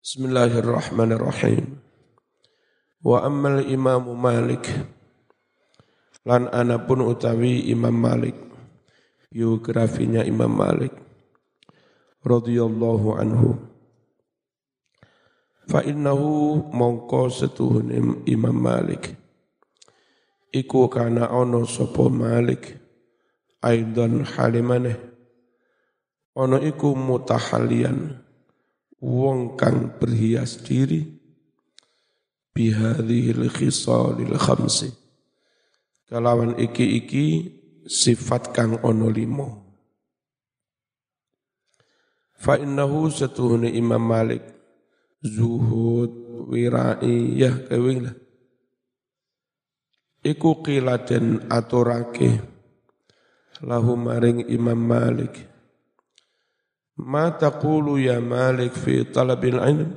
Bismillahirrahmanirrahim. 0.00 1.76
Wa 3.04 3.20
ammal 3.20 3.60
Imam 3.68 4.16
Malik. 4.16 4.64
Lan 6.24 6.48
ana 6.48 6.80
pun 6.80 7.04
utawi 7.04 7.68
Imam 7.68 7.92
Malik. 7.92 8.32
Biografinya 9.28 10.24
Imam 10.24 10.56
Malik. 10.56 10.96
Radhiyallahu 12.24 13.08
anhu. 13.12 13.60
Fa 15.68 15.84
innahu 15.84 16.64
mongko 16.72 17.28
setuhun 17.28 18.24
Imam 18.24 18.56
Malik. 18.56 19.12
Iku 20.48 20.88
kana 20.88 21.28
ono 21.28 21.68
sapa 21.68 22.08
Malik. 22.08 22.72
Aidan 23.60 24.24
halimane 24.24 24.96
ono 26.32 26.56
iku 26.56 26.96
mutahalian 26.96 28.29
wong 29.00 29.56
kang 29.56 29.96
berhias 29.96 30.60
diri 30.60 31.04
bihadhil 32.52 33.48
khisalil 33.48 34.36
khamsi. 34.36 34.92
Kalawan 36.06 36.58
iki-iki 36.58 37.58
sifat 37.86 38.52
kang 38.52 38.78
ono 38.84 39.08
limo 39.08 39.70
fa 42.40 42.56
innahu 42.56 43.12
satuhune 43.12 43.68
Imam 43.68 44.00
Malik 44.00 44.40
zuhud 45.20 46.10
wiraiyah 46.48 47.68
kewing 47.68 48.08
lah. 48.08 48.16
Iku 50.20 50.60
qiladen 50.64 51.48
aturake 51.48 52.40
lahu 53.64 53.96
maring 53.96 54.48
Imam 54.48 54.76
Malik 54.76 55.49
Ma 57.00 57.32
taqulu 57.32 57.96
ya 57.96 58.20
Malik 58.20 58.76
fi 58.76 59.08
talabil 59.08 59.56
ilm? 59.56 59.90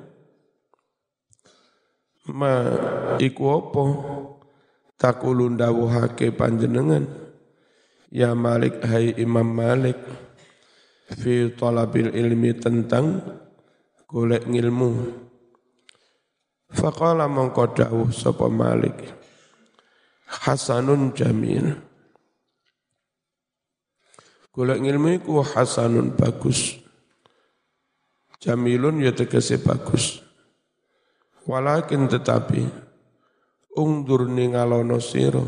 Ma 2.31 2.53
iku 3.19 3.43
apa? 3.59 3.83
Taqulu 4.95 5.51
ndawuhake 5.51 6.31
panjenengan 6.31 7.03
Ya 8.13 8.31
Malik 8.37 8.77
hai 8.85 9.17
Imam 9.17 9.49
Malik 9.49 9.97
fi 11.17 11.49
talabil 11.49 12.13
ilmi 12.13 12.53
tentang 12.55 13.25
golek 14.05 14.45
ngilmu. 14.45 14.91
Faqala 16.69 17.25
mongko 17.25 17.73
dawuh 17.73 18.13
sapa 18.13 18.45
Malik 18.53 19.01
Hasanun 20.29 21.17
jamil. 21.17 21.73
Golek 24.53 24.77
ngilmu 24.85 25.17
iku 25.17 25.41
hasanun 25.41 26.13
bagus. 26.13 26.82
Jamilun 28.43 28.99
ya 28.99 29.15
tegese 29.15 29.55
bagus. 29.63 30.19
Walakin 31.47 32.11
tetapi 32.11 32.67
ungdur 33.79 34.27
ningalono 34.27 34.99
sira 34.99 35.39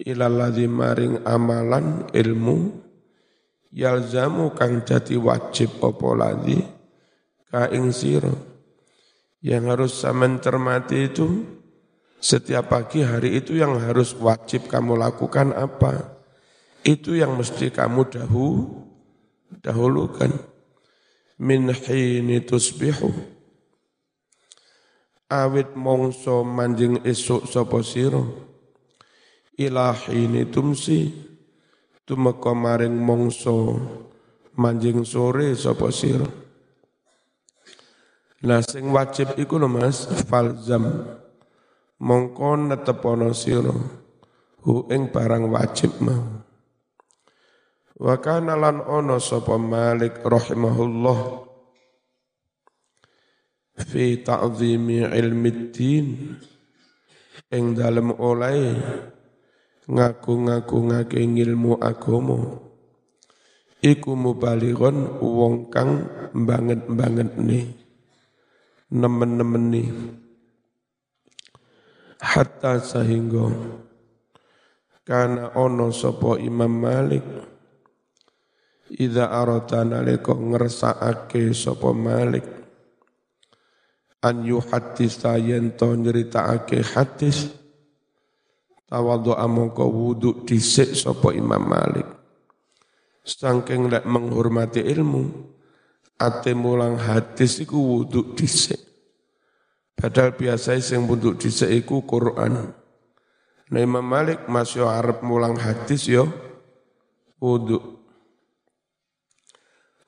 ilalladzi 0.00 0.72
maring 0.72 1.20
amalan 1.28 2.08
ilmu 2.16 2.80
yalzamu 3.76 4.56
kang 4.56 4.88
jati 4.88 5.20
wajib 5.20 5.76
apa 5.84 6.08
ladzi 6.16 6.64
ka 7.52 7.68
ing 7.68 7.92
sira 7.92 8.32
yang 9.44 9.68
harus 9.68 10.00
saman 10.00 10.40
cermati 10.40 11.12
itu 11.12 11.44
setiap 12.24 12.72
pagi 12.72 13.04
hari 13.04 13.36
itu 13.36 13.52
yang 13.52 13.76
harus 13.76 14.16
wajib 14.16 14.64
kamu 14.72 14.96
lakukan 14.96 15.52
apa? 15.52 16.16
Itu 16.80 17.12
yang 17.12 17.36
mesti 17.36 17.68
kamu 17.68 18.08
dahu 18.08 18.64
dahulukan 19.60 20.55
min 21.40 21.72
hini 21.72 22.40
tusbihu. 22.44 23.36
Awit 25.26 25.74
mongso 25.74 26.46
manjing 26.46 27.02
esuk 27.02 27.50
sapa 27.50 27.82
sira 27.82 28.22
ila 29.58 29.90
hini 29.90 30.46
tumsi 30.46 31.10
tumeka 32.06 32.54
maring 32.54 32.94
mongso 32.94 33.74
manjing 34.54 35.02
sore 35.02 35.58
sapa 35.58 35.90
sira 35.90 36.30
Lah 38.46 38.62
sing 38.62 38.94
wajib 38.94 39.34
iku 39.34 39.58
lho 39.58 39.66
Mas 39.66 40.06
falzam 40.30 41.10
mongko 41.98 42.70
netepono 42.70 43.34
sira 43.34 43.74
hu 44.62 44.86
ing 44.94 45.10
barang 45.10 45.50
wajib 45.50 45.90
mau 45.98 46.45
Wa 47.96 48.20
kana 48.20 48.60
lan 48.60 48.84
ono 48.84 49.16
sapa 49.16 49.56
Malik 49.56 50.20
rahimahullah 50.20 51.48
fi 53.88 54.20
ta'zimi 54.20 55.00
ilmi 55.00 55.50
din 55.72 56.36
ing 57.48 57.64
dalem 57.72 58.12
oleh 58.20 58.76
ngaku-ngaku 59.88 60.76
ngake 60.92 61.24
ilmu 61.24 61.80
agama. 61.80 62.60
Iku 63.80 64.12
mubalighon 64.12 65.16
wong 65.24 65.72
kang 65.72 66.04
banget-banget 66.36 67.32
nih 67.40 67.64
nemen-nemen 68.92 69.64
nih 69.72 69.88
hatta 72.20 72.76
sehingga 72.76 73.52
kana 75.00 75.56
ono 75.56 75.88
sapa 75.96 76.36
Imam 76.40 76.72
Malik 76.72 77.24
Ida 78.86 79.34
arata 79.34 79.82
nalika 79.82 80.30
ngersakake 80.30 81.50
sapa 81.50 81.90
Malik. 81.90 82.46
An 84.22 84.46
yuhaddisa 84.46 85.34
yen 85.42 85.74
to 85.74 85.90
nyritakake 85.98 86.86
hadis. 86.94 87.50
Tawadhu 88.86 89.34
amangka 89.34 89.82
wudu 89.82 90.46
dhisik 90.46 90.94
sapa 90.94 91.34
Imam 91.34 91.66
Malik. 91.66 92.06
Saking 93.26 93.90
lek 93.90 94.06
menghormati 94.06 94.78
ilmu 94.78 95.26
ate 96.22 96.54
mulang 96.54 96.94
hadis 96.94 97.58
iku 97.58 97.74
wudu 97.74 98.38
dhisik. 98.38 98.78
Padahal 99.98 100.38
biasa 100.38 100.78
sing 100.78 101.10
wudu 101.10 101.34
dhisik 101.34 101.74
iku 101.74 102.06
Quran. 102.06 102.70
Nah 103.66 103.80
Imam 103.82 104.06
Malik 104.06 104.46
masih 104.46 104.86
arep 104.86 105.26
mulang 105.26 105.58
hadis 105.58 106.06
yo. 106.06 106.30
Wudu 107.42 107.95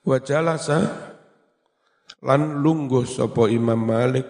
Wa 0.09 0.17
jalasa 0.25 0.89
lan 2.25 2.65
lungguh 2.65 3.05
sapa 3.05 3.53
Imam 3.53 3.77
Malik. 3.77 4.25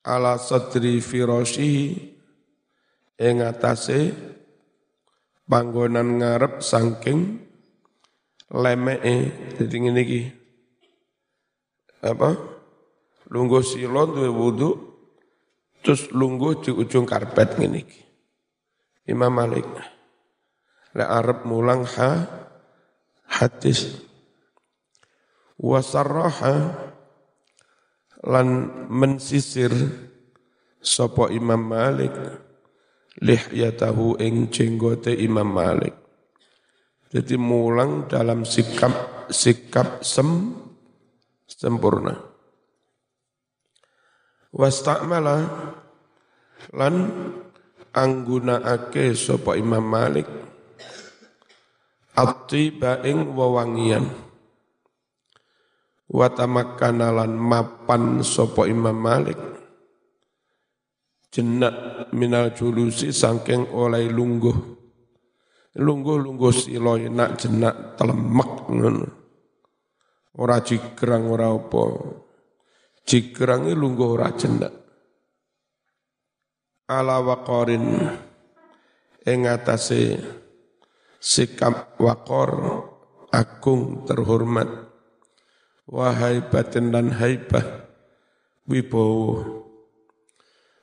Ala 0.00 0.40
sadri 0.40 1.04
firashihi 1.04 1.84
ing 3.20 3.36
atase 3.44 4.16
panggonan 5.44 6.24
ngarep 6.24 6.64
saking 6.64 7.36
lemeke. 8.48 9.16
Dadi 9.60 9.76
ngene 9.76 10.00
iki. 10.08 10.22
Apa? 12.00 12.32
Lungguh 13.28 13.60
sila 13.60 14.08
duwe 14.08 14.32
wudu 14.32 14.70
terus 15.84 16.08
lungguh 16.16 16.64
di 16.64 16.70
ujung 16.72 17.04
karpet 17.04 17.60
ngene 17.60 17.84
iki. 17.84 18.00
Imam 19.12 19.36
Malik. 19.36 19.68
Lek 20.96 21.10
arep 21.12 21.44
mulang 21.44 21.84
ha 21.84 22.45
hadis. 23.30 24.02
Wasarraha 25.56 26.76
lan 28.26 28.48
mensisir 28.92 29.72
sapa 30.82 31.32
Imam 31.32 31.60
Malik 31.60 32.12
lihyatahu 33.22 34.20
ing 34.20 34.52
jenggote 34.52 35.16
Imam 35.16 35.48
Malik. 35.48 35.94
Jadi 37.10 37.38
mulang 37.40 38.10
dalam 38.10 38.44
sikap 38.44 39.26
sikap 39.32 40.04
sem 40.04 40.52
sempurna. 41.48 42.18
Wastakmala 44.52 45.36
lan 46.74 46.94
anggunakake 47.96 49.16
sapa 49.16 49.56
Imam 49.56 49.84
Malik 49.84 50.28
At-tiba 52.16 53.04
ing 53.04 53.36
wewangian. 53.36 54.08
Wa 56.08 56.32
mapan 57.28 58.24
sapa 58.24 58.64
Imam 58.64 58.96
Malik. 58.96 59.36
Jenak 61.28 62.08
minal 62.16 62.56
julusi 62.56 63.12
sangking 63.12 63.68
oleh 63.68 64.08
lungguh. 64.08 64.56
Lungguh-lungguh 65.76 66.52
silo 66.56 66.96
nak 66.96 67.36
jenak 67.36 68.00
telemek 68.00 68.50
ngono. 68.72 69.08
Ora 70.40 70.64
jigrang 70.64 71.28
ora 71.28 71.52
apa. 71.52 71.84
Jigrangi 73.04 73.76
lungguh 73.76 74.08
ora 74.08 74.32
jenak. 74.32 74.72
Ala 76.88 77.20
waqarin. 77.20 77.84
Ing 79.26 79.40
atase 79.44 80.16
sikap 81.20 81.98
wakor 81.98 82.82
agung 83.30 84.04
terhormat. 84.08 84.68
Wa 85.86 86.10
haibatin 86.10 86.90
dan 86.90 87.14
haibah 87.14 87.86
wibowo 88.66 89.62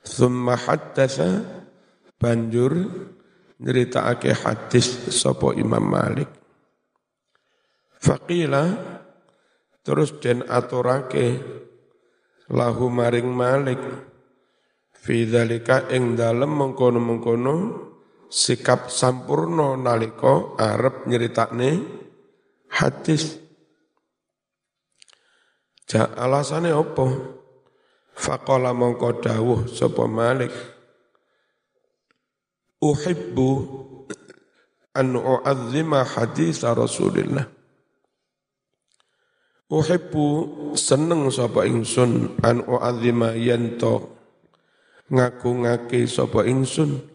thumma 0.00 0.56
haddatsa 0.56 1.44
banjur 2.16 2.88
nyeritakake 3.60 4.32
hadis 4.32 5.12
sapa 5.12 5.52
Imam 5.56 5.84
Malik. 5.84 6.28
Faqila 8.00 8.64
terus 9.84 10.16
den 10.20 10.44
aturake 10.48 11.40
lahu 12.48 12.88
maring 12.88 13.28
Malik 13.28 13.80
fi 14.92 15.28
dzalika 15.28 15.88
ing 15.92 16.16
dalem 16.16 16.48
mengkono-mengkono 16.48 17.56
sikap 18.32 18.90
sampurno 18.90 19.76
nalika 19.78 20.56
arep 20.58 21.06
nyeritakne 21.06 21.82
hadis. 22.68 23.38
Ja 25.88 26.10
alasane 26.16 26.74
opo? 26.74 27.06
Faqala 28.14 28.70
mongko 28.70 29.22
dawuh 29.22 29.66
sapa 29.66 30.06
Malik. 30.06 30.54
Uhibbu 32.78 33.50
an 34.94 35.18
u'azzima 35.18 36.06
hadis 36.06 36.62
Rasulillah. 36.62 37.46
Uhibbu 39.70 40.26
seneng 40.78 41.26
sapa 41.34 41.66
ingsun 41.66 42.38
an 42.44 42.62
u'azzima 42.62 43.34
yanto 43.34 44.14
ngaku-ngake 45.10 46.06
sapa 46.06 46.46
ingsun 46.46 47.13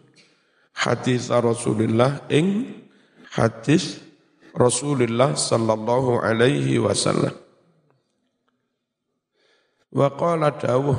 hadis 0.76 1.30
Rasulillah 1.32 2.26
ing 2.30 2.78
hadis 3.34 4.02
Rasulullah 4.54 5.38
sallallahu 5.38 6.22
alaihi 6.22 6.82
wasallam 6.82 7.34
Wa 9.90 10.14
qala 10.14 10.54
dawuh 10.54 10.98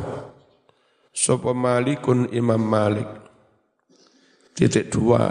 sapa 1.15 1.55
Malikun 1.55 2.27
Imam 2.35 2.59
Malik. 2.59 3.07
Titik 4.55 4.91
dua. 4.91 5.31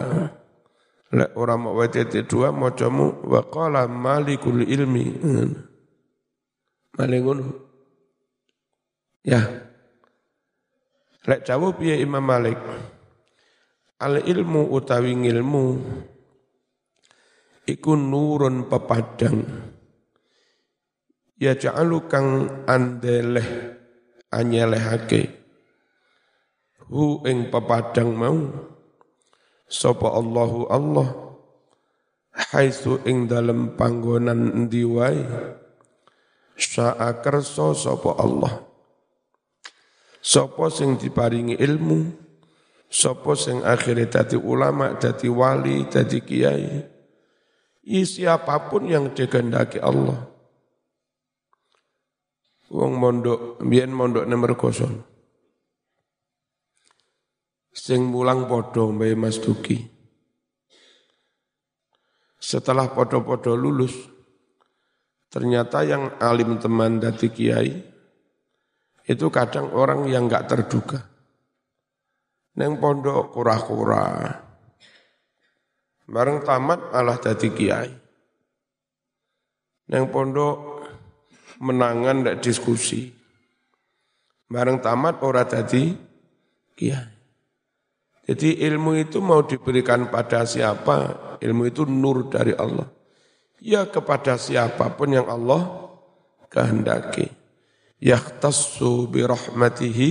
Lek 1.09 1.33
orang 1.35 1.59
mau 1.65 1.81
titik 1.89 2.29
dua 2.29 2.53
macamu 2.55 3.25
wa 3.27 3.41
qala 3.51 3.83
Malikul 3.91 4.63
ilmi. 4.63 5.05
Malik 6.95 7.19
ngono. 7.19 7.45
Ya. 9.27 9.43
Lek 11.27 11.43
jawab 11.43 11.83
ya 11.83 11.99
Imam 11.99 12.23
Malik. 12.23 12.55
Al 13.99 14.23
ilmu 14.23 14.71
utawi 14.71 15.11
ilmu 15.11 15.65
iku 17.67 17.91
nurun 17.99 18.71
pepadang. 18.71 19.43
Ya 21.39 21.55
ja'alu 21.55 22.07
kang 22.07 22.27
andeleh 22.63 23.75
anyelehake. 24.31 25.35
Hu 26.89 27.27
ing 27.27 27.51
pepadang 27.51 28.15
mau 28.15 28.39
sapa 29.69 30.09
Allahu 30.09 30.71
Allah 30.71 31.07
haitsu 32.33 33.03
ing 33.05 33.29
dalem 33.29 33.77
panggonan 33.77 34.49
endi 34.55 34.81
wae 34.87 35.21
sa'a 36.55 37.19
kersa 37.19 37.75
sapa 37.75 38.15
Allah. 38.15 38.63
Sapa 40.19 40.67
sing 40.67 40.99
diparingi 40.99 41.55
ilmu 41.55 42.28
sapa 42.89 43.37
sing 43.37 43.61
akhire 43.61 44.09
dadi 44.09 44.35
ulama 44.35 44.97
dadi 44.97 45.29
wali 45.29 45.85
dadi 45.85 46.19
kiai 46.25 46.81
siapa 47.85 48.69
pun 48.69 48.89
yang 48.89 49.13
dikehendaki 49.13 49.77
Allah 49.81 50.29
Wong 52.69 53.01
mondok, 53.01 53.57
biyen 53.65 53.89
mondok 53.89 54.29
nomor 54.29 54.53
kosong. 54.53 55.01
Sing 57.73 58.05
mulang 58.05 58.45
podo 58.45 58.93
Mbak 58.93 59.13
Mas 59.17 59.41
Duki. 59.41 59.89
Setelah 62.39 62.93
podo-podo 62.93 63.57
lulus, 63.57 63.93
ternyata 65.33 65.81
yang 65.83 66.17
alim 66.21 66.61
teman 66.61 67.01
dati 67.01 67.33
kiai, 67.33 67.73
itu 69.09 69.27
kadang 69.33 69.73
orang 69.73 70.05
yang 70.05 70.29
nggak 70.29 70.47
terduga. 70.47 71.03
Neng 72.57 72.81
pondok 72.81 73.35
kura-kura. 73.35 74.33
Bareng 76.09 76.41
tamat 76.41 76.89
malah 76.89 77.21
dati 77.21 77.53
kiai. 77.53 77.93
Neng 79.93 80.09
pondok 80.09 80.57
menangan 81.61 82.25
ndak 82.25 82.39
diskusi. 82.41 83.13
Bareng 84.49 84.81
tamat 84.81 85.21
ora 85.21 85.45
tadi 85.45 85.93
kiai. 86.73 87.19
Jadi 88.29 88.61
ilmu 88.61 88.93
itu 88.97 89.21
mau 89.21 89.41
diberikan 89.41 90.09
pada 90.13 90.45
siapa? 90.45 91.17
Ilmu 91.41 91.63
itu 91.65 91.85
nur 91.85 92.29
dari 92.29 92.53
Allah. 92.53 92.85
Ya 93.57 93.89
kepada 93.89 94.37
siapa 94.37 94.93
pun 94.93 95.09
yang 95.13 95.25
Allah 95.25 95.89
kehendaki. 96.53 97.25
Yahtassu 97.97 99.09
bi 99.09 99.25
rahmatihi 99.25 100.09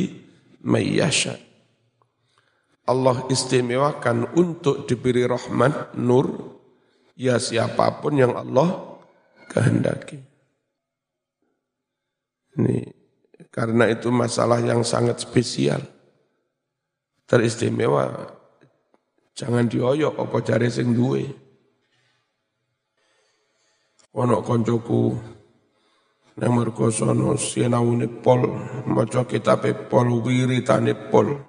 mayyasha. 0.67 1.48
Allah 2.89 3.29
istimewakan 3.29 4.33
untuk 4.33 4.89
diberi 4.89 5.29
rahmat 5.29 5.93
nur 6.01 6.57
ya 7.13 7.37
siapa 7.37 8.01
pun 8.01 8.17
yang 8.17 8.33
Allah 8.33 8.97
kehendaki. 9.53 10.17
Ini 12.57 12.79
karena 13.53 13.93
itu 13.93 14.09
masalah 14.09 14.65
yang 14.65 14.81
sangat 14.83 15.21
spesial. 15.21 15.85
Teristimewa. 17.29 18.09
Jangan 19.37 19.69
dioyok 19.69 20.17
apa 20.17 20.37
cari 20.41 20.73
sing 20.73 20.97
duwe. 20.97 21.29
Ono 24.17 24.41
koncoku 24.41 25.15
nang 26.39 26.55
mergo 26.55 26.87
sono 26.89 27.35
sinawune 27.35 28.07
pol 28.07 28.47
maca 28.87 29.27
kitabe 29.27 29.75
pol 29.75 30.23
wiritane 30.25 30.95
pol. 31.11 31.48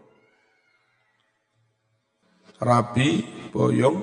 Rabi 2.60 3.24
boyong 3.56 4.00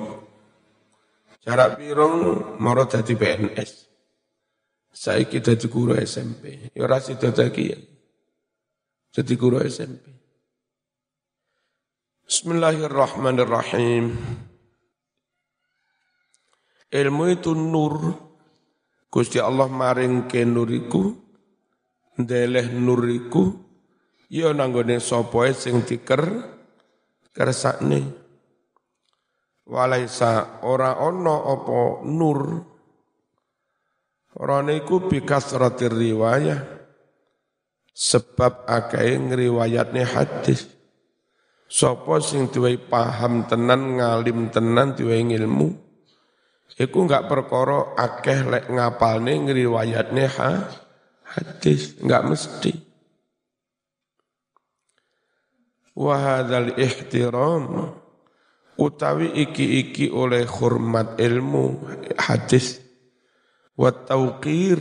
jarak 1.44 1.76
pirong 1.76 2.16
maro 2.56 2.88
dadi 2.88 3.12
PNS. 3.12 3.70
Saya 4.96 5.28
kita 5.28 5.60
di 5.60 5.68
guru 5.68 5.92
SMP. 6.00 6.72
Ya 6.72 6.88
ora 6.88 6.96
sida 6.96 7.28
dadi 7.28 7.68
Jadi 9.12 9.32
guru 9.36 9.60
SMP. 9.60 10.08
Bismillahirrahmanirrahim. 12.24 14.16
Ilmu 16.88 17.24
itu 17.28 17.52
nur. 17.52 18.24
Gusti 19.12 19.36
Allah 19.36 19.68
maring 19.68 20.24
ke 20.32 20.48
nuriku. 20.48 21.12
Ndeleh 22.16 22.72
nuriku. 22.72 23.52
Ya 24.32 24.50
nanggone 24.56 24.96
sapa 24.96 25.52
sing 25.52 25.84
diker 25.84 26.24
kersakne. 27.36 28.25
Walaisa 29.66 30.62
ora 30.62 31.02
ono 31.02 31.36
apa 31.42 32.06
nur 32.06 32.40
Rone 34.36 34.76
iku 34.76 35.08
bikasratir 35.08 35.96
riwayah 35.96 36.60
sebab 37.96 38.68
akeh 38.68 39.16
ngriwayatne 39.16 40.04
hadis. 40.04 40.68
Sopo 41.64 42.20
sing 42.20 42.52
duwe 42.52 42.76
paham 42.76 43.48
tenan 43.48 43.96
ngalim 43.96 44.52
tenan 44.52 44.92
duwe 44.92 45.24
ilmu 45.24 45.72
iku 46.76 47.08
enggak 47.08 47.26
perkara 47.26 47.96
akeh 47.96 48.44
lek 48.44 48.64
ngapalne 48.68 49.32
ngriwayatne 49.48 50.24
ha, 50.36 50.50
hadis, 51.32 51.96
enggak 52.04 52.28
mesti. 52.28 52.72
Wa 55.96 56.14
hadzal 56.20 56.76
ihtiram 56.76 57.96
utawi 58.76 59.32
iki-iki 59.32 60.12
oleh 60.12 60.44
hormat 60.44 61.16
ilmu 61.16 61.80
hadis 62.20 62.80
wa 63.76 63.92
tauqir 63.92 64.80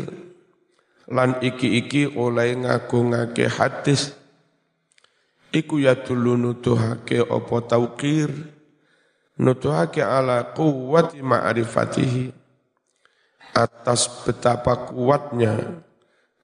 lan 1.11 1.39
iki-iki 1.39 2.11
oleh 2.15 2.55
ngagungake 2.55 3.47
hadis. 3.47 4.15
Iku 5.55 5.79
ya 5.79 5.95
dulu 5.95 6.35
nutuhake 6.35 7.23
apa 7.23 7.55
tauqir? 7.63 8.27
Nutuhake 9.39 10.03
ala 10.03 10.51
quwwati 10.55 11.19
ma'rifatihi 11.19 12.31
atas 13.55 14.07
betapa 14.23 14.91
kuatnya 14.91 15.83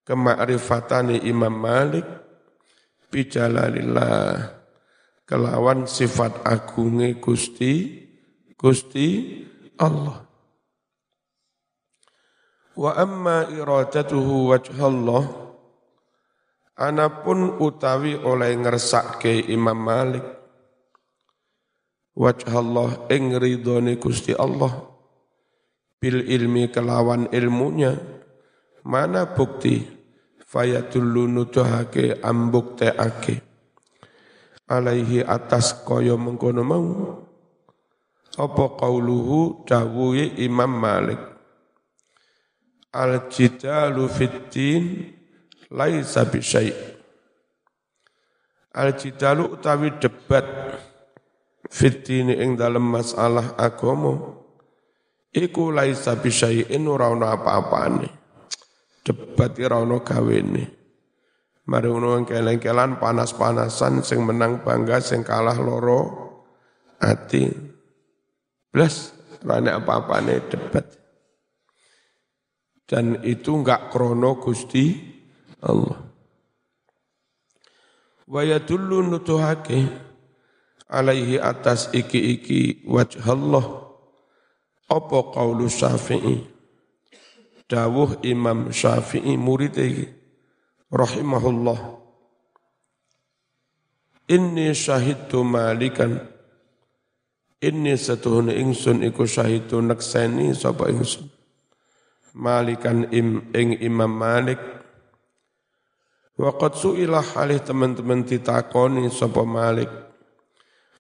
kemakrifatane 0.08 1.24
Imam 1.27 1.51
Malik 1.51 2.08
bijalalillah 3.12 4.60
kelawan 5.31 5.88
sifat 5.88 6.43
agunge 6.43 7.15
Gusti 7.23 8.03
Gusti 8.59 9.39
Allah. 9.79 10.27
Wa 12.75 13.00
amma 13.00 13.47
iradatuhu 13.47 14.51
wajhallah 14.51 15.23
Anapun 16.81 17.61
utawi 17.61 18.17
oleh 18.17 18.57
ngersake 18.57 19.53
Imam 19.53 19.77
Malik 19.77 20.25
wajhallah 22.17 23.07
ing 23.13 23.38
ridhone 23.38 24.01
Gusti 24.01 24.33
Allah 24.33 24.81
bil 26.01 26.25
ilmi 26.25 26.73
kelawan 26.73 27.31
ilmunya 27.31 27.95
mana 28.83 29.31
bukti? 29.31 30.03
Fayatullu 30.51 31.31
nutuhake 31.31 32.19
ambuk 32.19 32.75
teake 32.75 33.50
alaihi 34.71 35.19
atas 35.19 35.75
kaya 35.83 36.15
mengkono 36.15 36.63
mau. 36.63 36.87
Apa 38.39 38.79
qauluhu? 38.79 39.67
Dawuhe 39.67 40.39
Imam 40.39 40.71
Malik. 40.71 41.19
Al 42.95 43.27
jidalu 43.27 44.07
fiddin 44.07 45.11
laisa 45.67 46.23
bisyai. 46.23 46.71
Al 48.71 48.95
jidalu 48.95 49.59
utawi 49.59 49.99
debat 49.99 50.47
fiddin 51.67 52.31
ing 52.31 52.55
dalam 52.55 52.87
masalah 52.87 53.59
agama 53.59 54.39
iku 55.35 55.75
laisa 55.75 56.15
bisyai'in 56.15 56.87
ora 56.87 57.11
ana 57.11 57.35
apa-apane. 57.35 58.07
Debat 59.03 59.51
ora 59.59 59.83
ana 59.83 59.99
gawene 59.99 60.80
Mari 61.71 61.87
ngono 61.87 62.19
keleng-kelan 62.27 62.99
panas-panasan 62.99 64.03
sing 64.03 64.27
menang 64.27 64.59
bangga 64.59 64.99
sing 64.99 65.23
kalah 65.23 65.55
loro 65.55 66.03
ati. 66.99 67.47
Blas 68.67 69.15
rane 69.39 69.71
apa-apane 69.71 70.51
debat. 70.51 70.83
Dan 72.83 73.23
itu 73.23 73.55
enggak 73.55 73.87
krono 73.87 74.35
Gusti 74.43 74.99
Allah. 75.63 76.11
Wa 78.27 78.43
yadullu 78.43 79.07
nutuhake 79.07 79.87
alaihi 80.91 81.39
atas 81.39 81.87
iki-iki 81.95 82.83
wajhallah 82.83 83.63
apa 84.91 85.19
qaulu 85.31 85.71
Syafi'i 85.71 86.43
dawuh 87.71 88.19
Imam 88.27 88.75
Syafi'i 88.75 89.39
murid 89.39 89.79
iki 89.79 90.20
rahimahullah. 90.91 91.79
Inni 94.27 94.75
syahidtu 94.75 95.41
malikan. 95.48 96.19
Inni 97.63 97.95
satuhun 97.95 98.51
ingsun 98.51 99.01
iku 99.07 99.24
syahidtu 99.24 99.79
nakseni 99.79 100.51
sapa 100.51 100.91
ingsun. 100.91 101.31
Malikan 102.31 103.12
im, 103.12 103.51
ing 103.51 103.79
Imam 103.83 104.12
Malik. 104.12 104.60
Waqad 106.39 106.79
su'ilah 106.79 107.24
halih 107.36 107.60
teman-teman 107.60 108.24
ditakoni 108.24 109.07
sapa 109.12 109.43
Malik. 109.43 109.91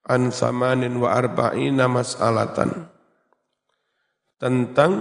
An 0.07 0.27
samanin 0.31 0.99
wa 0.99 1.15
arba'ina 1.15 1.87
mas'alatan. 1.87 2.91
Tentang 4.35 4.93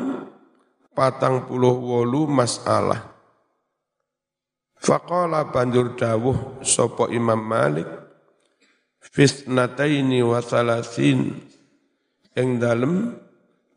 patang 0.95 1.49
puluh 1.49 1.73
wolu 1.73 2.29
masalah 2.31 3.20
Faqala 4.81 5.53
banjur 5.53 5.93
dawuh 5.93 6.65
sopo 6.65 7.13
Imam 7.13 7.37
Malik 7.37 7.85
fisnataini 9.05 10.25
wa 10.25 10.41
salasin. 10.41 11.37
Ing 12.33 12.57
dalem 12.57 13.13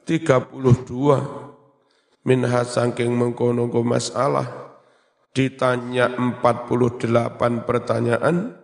32 0.07 2.23
minha 2.23 2.63
sangking 2.63 3.11
mengkono 3.11 3.67
masalah 3.83 4.79
ditanya 5.35 6.07
48 6.15 7.67
pertanyaan 7.67 8.55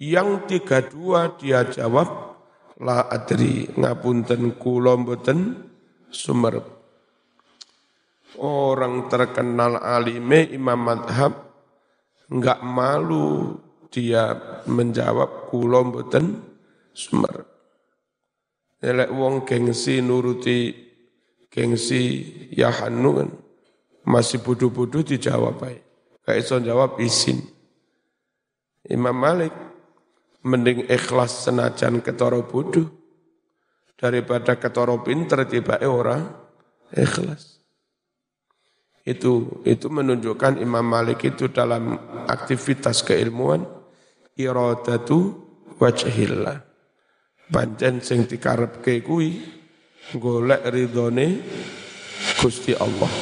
yang 0.00 0.46
32 0.46 1.42
dia 1.42 1.66
jawab 1.68 2.38
la 2.78 3.06
adri 3.10 3.68
ngapunten 3.74 4.54
kula 4.58 4.96
mboten 4.96 5.70
sumerep 6.10 6.73
Orang 8.42 9.06
terkenal 9.06 9.78
alime 9.78 10.50
imam 10.50 10.80
madhab 10.80 11.32
enggak 12.30 12.60
malu 12.66 13.58
dia 13.94 14.34
menjawab 14.66 15.46
kulo 15.52 15.86
mboten 15.86 16.42
sumer. 16.90 17.46
Elek 18.82 19.10
wong 19.14 19.46
gengsi 19.46 20.02
nuruti 20.02 20.74
gengsi 21.46 22.02
yahanu 22.50 23.10
kan 23.22 23.30
masih 24.04 24.42
bodoh-bodoh 24.42 25.06
dijawab 25.06 25.62
baik. 25.62 25.82
Kayak 26.26 26.40
iso 26.42 26.56
jawab 26.58 26.98
izin. 26.98 27.38
Imam 28.90 29.16
Malik 29.16 29.54
mending 30.44 30.84
ikhlas 30.90 31.48
senajan 31.48 32.04
ketoro 32.04 32.44
bodoh 32.44 32.90
daripada 33.96 34.58
ketoro 34.60 35.00
pinter 35.00 35.46
tiba 35.48 35.80
orang 35.86 36.34
ikhlas. 36.92 37.53
Itu 39.04 39.60
itu 39.68 39.92
menunjukkan 39.92 40.64
Imam 40.64 40.80
Malik 40.80 41.28
itu 41.28 41.52
dalam 41.52 42.00
aktivitas 42.24 43.04
keilmuan 43.04 43.68
iradatu 44.32 45.44
wajhillah. 45.76 46.64
Pancen 47.52 48.00
sing 48.00 48.24
dikarepke 48.24 49.04
kuwi 49.04 49.44
golek 50.16 50.64
ridhone 50.72 51.44
Gusti 52.40 52.72
Allah. 52.72 53.12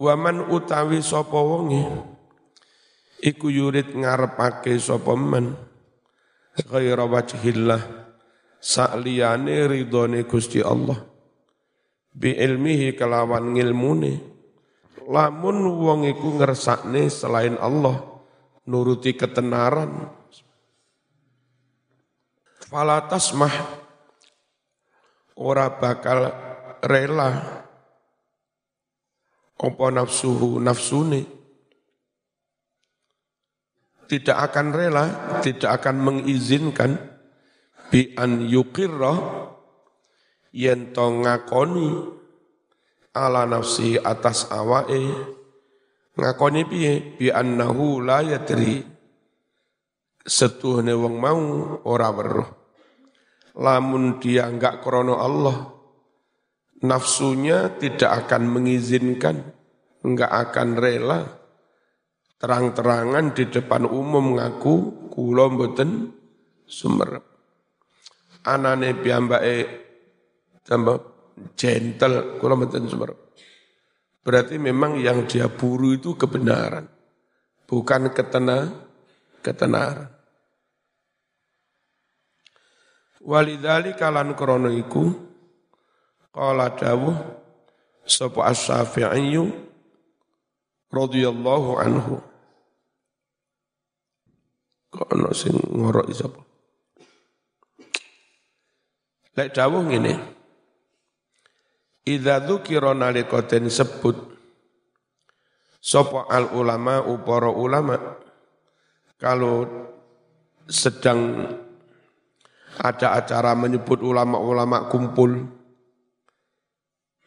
Waman 0.00 0.48
utawi 0.48 1.04
sapa 1.04 1.36
wonge 1.36 1.84
iku 3.20 3.52
yurid 3.52 3.92
ngarepake 3.92 4.80
sapa 4.80 5.12
men 5.12 5.52
ghaira 6.72 7.04
wajhillah 7.04 7.84
sakliyane 8.56 9.68
ridhone 9.68 10.24
Gusti 10.24 10.64
Allah 10.64 11.09
bi 12.14 12.34
ilmihi 12.34 12.98
kelawan 12.98 13.54
ngilmune. 13.54 14.30
Lamun 15.10 15.66
wong 15.66 16.06
iku 16.06 16.38
ngersakne 16.38 17.10
selain 17.10 17.58
Allah 17.58 17.98
nuruti 18.70 19.18
ketenaran. 19.18 20.06
Fala 22.70 23.02
tasmah 23.10 23.50
ora 25.34 25.66
bakal 25.74 26.30
rela 26.86 27.30
apa 29.58 29.86
nafsuhu 29.90 30.62
nafsune. 30.62 31.26
Tidak 34.06 34.34
akan 34.34 34.66
rela, 34.74 35.04
tidak 35.42 35.70
akan 35.82 35.96
mengizinkan. 36.02 36.98
Bi 37.90 38.14
an 38.14 38.46
yuqirra 38.46 39.14
yen 40.50 40.94
to 40.94 41.06
ngakoni 41.22 41.88
ala 43.14 43.46
nafsi 43.46 43.98
atas 43.98 44.50
awake 44.50 45.10
ngakoni 46.18 46.62
piye? 46.68 46.92
Bi 47.16 47.32
annahu 47.32 48.04
la 48.04 48.20
yadri. 48.22 48.84
Setuhne 50.20 50.92
wong 50.92 51.16
mau 51.16 51.42
ora 51.88 52.12
weruh. 52.12 52.50
Lamun 53.56 54.20
dia 54.22 54.46
enggak 54.46 54.84
krono 54.84 55.18
Allah 55.18 55.80
nafsunya 56.80 57.76
tidak 57.76 58.24
akan 58.24 58.46
mengizinkan 58.46 59.42
enggak 60.00 60.32
akan 60.32 60.68
rela 60.80 61.20
terang-terangan 62.40 63.36
di 63.36 63.44
depan 63.52 63.84
umum 63.84 64.38
ngaku 64.38 65.08
kula 65.12 65.52
mboten 65.52 66.14
sumerep. 66.64 67.24
Anane 68.48 68.96
piyambake 68.96 69.79
tambah 70.64 70.96
gentle, 71.56 72.36
kurang 72.40 72.64
mboten 72.64 72.86
Berarti 74.20 74.60
memang 74.60 75.00
yang 75.00 75.24
dia 75.24 75.48
buru 75.48 75.96
itu 75.96 76.12
kebenaran, 76.12 76.84
bukan 77.64 78.12
ketena, 78.12 78.68
ketenaran. 79.40 80.12
Walidali 83.20 83.96
kalan 83.96 84.36
krono 84.36 84.68
iku, 84.68 85.12
kala 86.32 86.72
dawuh, 86.76 87.16
sapa 88.04 88.48
as-syafi'i 88.52 89.40
radhiyallahu 90.92 91.70
anhu. 91.80 92.16
Kok 94.90 95.06
ana 95.14 95.30
sing 95.32 95.54
ngorok 95.54 96.06
sapa? 96.12 96.40
Lek 99.38 99.54
dawuh 99.54 99.86
ngene. 99.86 100.39
Idza 102.08 102.40
dzukira 102.40 102.96
nalika 102.96 103.44
den 103.44 103.68
sebut 103.68 104.16
sapa 105.80 106.28
al 106.28 106.52
ulama 106.56 107.04
upara 107.04 107.52
ulama 107.52 107.96
kalau 109.20 109.68
sedang 110.64 111.44
ada 112.80 113.20
acara 113.20 113.52
menyebut 113.52 114.00
ulama-ulama 114.00 114.88
kumpul 114.88 115.60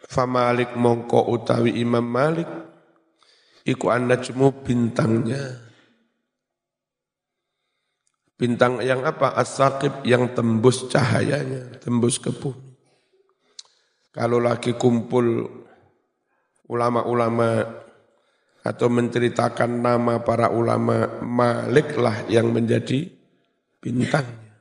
Famalik 0.04 0.76
mongko 0.76 1.32
utawi 1.32 1.80
Imam 1.80 2.04
Malik 2.04 2.48
iku 3.64 3.88
an-najmu 3.88 4.52
bintangnya. 4.62 5.64
Bintang 8.36 8.84
yang 8.84 9.08
apa? 9.08 9.32
as 9.40 9.56
yang 10.04 10.36
tembus 10.36 10.92
cahayanya, 10.92 11.80
tembus 11.80 12.20
ke. 12.20 12.30
Kalau 14.14 14.38
lagi 14.38 14.78
kumpul 14.78 15.50
ulama-ulama 16.70 17.66
atau 18.62 18.88
menceritakan 18.88 19.82
nama 19.82 20.22
para 20.22 20.54
ulama 20.54 21.20
Malik 21.26 21.98
lah 21.98 22.22
yang 22.30 22.54
menjadi 22.54 23.10
bintangnya. 23.82 24.54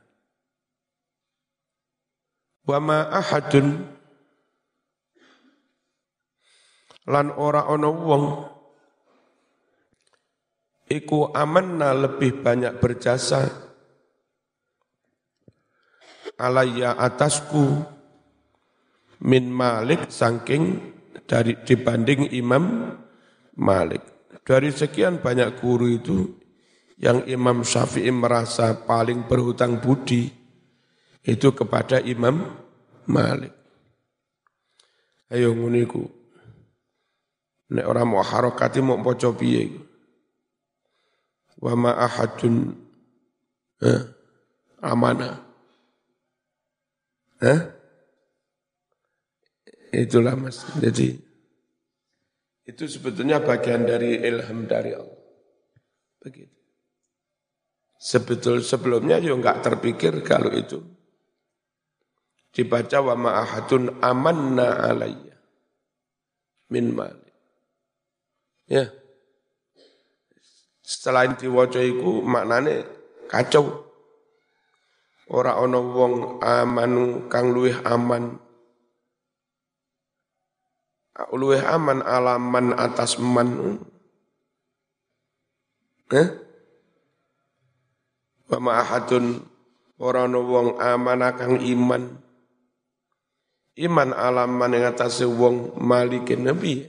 Wa 2.65 2.81
ma 2.81 3.13
ahadun 3.13 3.93
lan 7.07 7.27
ora 7.35 7.67
ana 7.67 7.89
wong 7.91 8.25
iku 10.87 11.35
amanna 11.35 11.91
lebih 11.91 12.39
banyak 12.39 12.79
berjasa 12.79 13.51
alayya 16.39 16.95
atasku 16.95 17.83
min 19.23 19.47
Malik 19.47 20.11
saking 20.11 20.93
dari 21.23 21.55
dibanding 21.63 22.29
Imam 22.35 22.91
Malik. 23.55 24.03
Dari 24.43 24.69
sekian 24.75 25.23
banyak 25.23 25.63
guru 25.63 25.87
itu 25.87 26.27
yang 26.99 27.23
Imam 27.31 27.63
Syafi'i 27.63 28.11
merasa 28.11 28.75
paling 28.83 29.23
berhutang 29.23 29.79
budi 29.79 30.27
itu 31.23 31.49
kepada 31.55 32.03
Imam 32.03 32.51
Malik. 33.07 33.55
Ayo 35.31 35.55
nguniku. 35.55 36.03
Nek 37.73 37.87
orang 37.87 38.05
mau 38.05 38.21
harokati 38.21 38.83
mau 38.83 38.99
poco 39.01 39.33
piye. 39.33 39.71
Wa 41.63 41.73
ma 41.73 41.95
ahadun 41.95 42.75
eh, 43.81 44.01
amana. 44.83 45.39
Eh? 47.39 47.82
Itulah 49.93 50.33
mas. 50.33 50.65
Jadi 50.81 51.13
itu 52.63 52.83
sebetulnya 52.89 53.43
bagian 53.43 53.85
dari 53.85 54.17
ilham 54.17 54.65
dari 54.65 54.97
Allah. 54.97 55.21
Begitu. 56.17 56.57
Sebetul 58.01 58.65
sebelumnya 58.65 59.21
juga 59.21 59.37
enggak 59.39 59.59
terpikir 59.63 60.13
kalau 60.25 60.51
itu 60.51 60.81
dibaca 62.53 62.97
wa 62.99 63.15
ma'ahadun 63.15 64.03
amanna 64.03 64.91
alayya 64.91 65.37
min 66.73 66.91
mal. 66.91 67.15
Ya. 68.67 68.89
Selain 70.83 71.39
diwaca 71.39 71.79
iku 71.79 72.19
maknane 72.25 72.83
kacau. 73.31 73.87
Ora 75.31 75.55
ana 75.55 75.79
wong 75.79 76.43
aman 76.43 76.93
kang 77.31 77.55
aman. 77.87 78.42
Luwih 81.13 81.61
aman 81.61 82.01
alaman 82.01 82.73
atas 82.73 83.21
man. 83.21 83.77
Eh? 86.09 86.27
Wa 88.49 88.57
ma'ahadun 88.57 89.41
ora 90.01 90.25
wong 90.25 90.81
aman 90.81 91.21
kang 91.37 91.61
iman. 91.61 92.03
Iman 93.73 94.09
alaman 94.13 94.77
ing 94.77 94.85
atase 94.85 95.25
wong 95.25 95.77
malikin 95.81 96.45
nabi. 96.45 96.85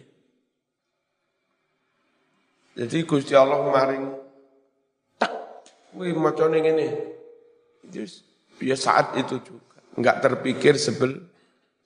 Jadi 2.75 3.07
Gusti 3.07 3.33
Allah 3.33 3.65
maring 3.71 4.05
tak, 5.17 5.33
wih 5.95 6.13
macam 6.13 6.53
ini. 6.53 6.91
Itu 7.87 8.05
ya 8.61 8.77
saat 8.77 9.17
itu 9.17 9.41
juga, 9.41 9.79
enggak 9.97 10.21
terpikir 10.21 10.75
sebel 10.77 11.25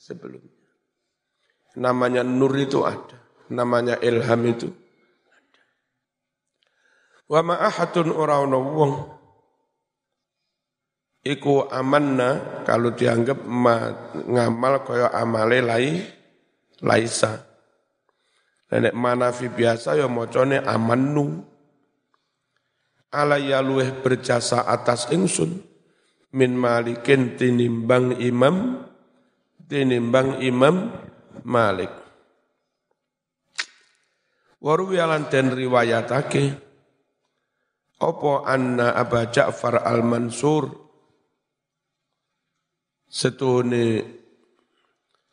sebelumnya. 0.00 0.57
Namanya 1.76 2.24
nur 2.24 2.56
itu 2.56 2.86
ada, 2.86 3.18
namanya 3.52 4.00
ilham 4.00 4.40
itu 4.48 4.72
ada. 5.28 5.62
Wa 7.28 7.40
ma'ahatun 7.44 8.08
ora 8.08 8.40
wong 8.40 8.92
iku 11.28 11.68
amanna 11.68 12.64
kalau 12.64 12.96
dianggap 12.96 13.44
ma, 13.44 13.92
ngamal 14.16 14.80
kaya 14.86 15.12
amale 15.12 15.60
lai 15.60 16.00
laisa 16.80 17.48
Nenek 18.68 18.92
manafi 18.92 19.48
biasa 19.48 19.96
ya 19.96 20.06
mocone 20.12 20.60
amannu. 20.60 21.40
Alaya 23.08 23.64
luweh 23.64 24.04
berjasa 24.04 24.68
atas 24.68 25.08
ingsun 25.08 25.64
min 26.36 26.52
malikin 26.52 27.40
tinimbang 27.40 28.20
imam 28.20 28.84
tinimbang 29.64 30.44
imam 30.44 30.92
malik. 31.44 31.90
Waru 34.58 34.90
yalan 34.90 35.30
den 35.30 35.54
riwayatake 35.54 36.50
opo 38.02 38.42
anna 38.42 38.90
Aba 38.94 39.30
Ja'far 39.30 39.86
al-Mansur? 39.86 40.66
Setuhune 43.06 44.02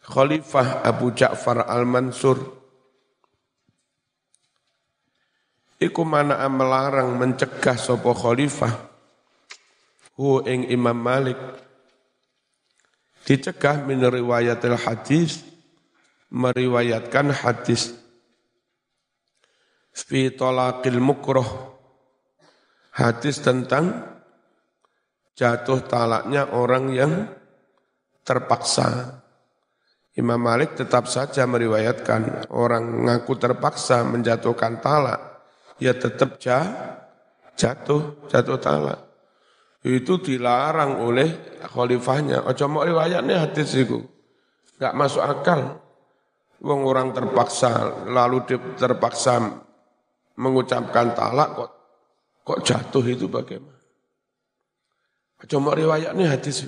Khalifah 0.05 0.85
Abu 0.85 1.09
Ja'far 1.17 1.65
al-Mansur. 1.65 2.37
Iku 5.81 6.05
mana 6.05 6.45
melarang 6.47 7.17
mencegah 7.17 7.75
sopo 7.75 8.15
khalifah 8.15 8.71
hu 10.15 10.45
ing 10.45 10.69
Imam 10.69 10.95
Malik. 10.95 11.37
Dicegah 13.25 13.81
min 13.83 14.05
riwayatil 14.05 14.77
hadis 14.77 15.54
meriwayatkan 16.35 17.31
hadis 17.31 17.95
fi 19.95 20.35
talaqil 20.35 20.99
mukroh 20.99 21.47
hadis 22.91 23.39
tentang 23.39 24.03
jatuh 25.39 25.79
talaknya 25.87 26.51
orang 26.51 26.91
yang 26.91 27.13
terpaksa 28.27 29.23
Imam 30.15 30.39
Malik 30.39 30.75
tetap 30.75 31.07
saja 31.07 31.47
meriwayatkan 31.47 32.51
orang 32.51 33.07
ngaku 33.07 33.35
terpaksa 33.39 34.03
menjatuhkan 34.03 34.83
talak 34.83 35.35
ya 35.79 35.95
tetap 35.95 36.39
jatuh, 36.39 38.27
jatuh 38.27 38.59
talak. 38.59 38.99
Itu 39.85 40.17
dilarang 40.17 40.97
oleh 41.03 41.61
khalifahnya. 41.61 42.41
Ojo 42.49 42.65
mau 42.65 42.81
riwayatnya 42.81 43.45
hadis 43.45 43.69
itu. 43.77 44.01
Gak 44.81 44.97
masuk 44.97 45.21
akal. 45.21 45.77
Wong 46.65 46.81
orang 46.81 47.13
terpaksa, 47.13 48.05
lalu 48.09 48.41
terpaksa 48.73 49.37
mengucapkan 50.33 51.13
talak 51.13 51.49
kok 51.53 51.71
kok 52.41 52.59
jatuh 52.65 53.05
itu 53.05 53.29
bagaimana? 53.29 53.77
Ojo 55.45 55.55
mau 55.61 55.77
riwayatnya 55.77 56.25
hadis. 56.25 56.65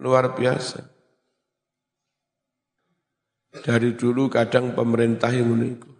Luar 0.00 0.32
biasa. 0.32 0.80
Dari 3.60 3.96
dulu 3.96 4.28
kadang 4.28 4.72
pemerintah 4.76 5.32
yang 5.32 5.52
menunggu 5.52 5.96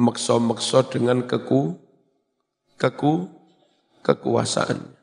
mekso-mekso 0.00 0.86
dengan 0.88 1.28
keku, 1.28 1.76
keku, 2.80 3.28
kekuasaan. 4.00 4.99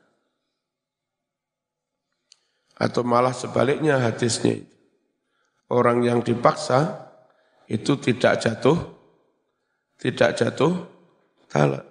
Atau 2.78 3.02
malah 3.02 3.34
sebaliknya 3.34 3.98
hadisnya 3.98 4.62
itu. 4.62 4.76
Orang 5.68 6.00
yang 6.00 6.24
dipaksa 6.24 7.10
itu 7.68 7.98
tidak 8.00 8.40
jatuh, 8.40 8.78
tidak 10.00 10.32
jatuh 10.38 10.72
talak. 11.50 11.84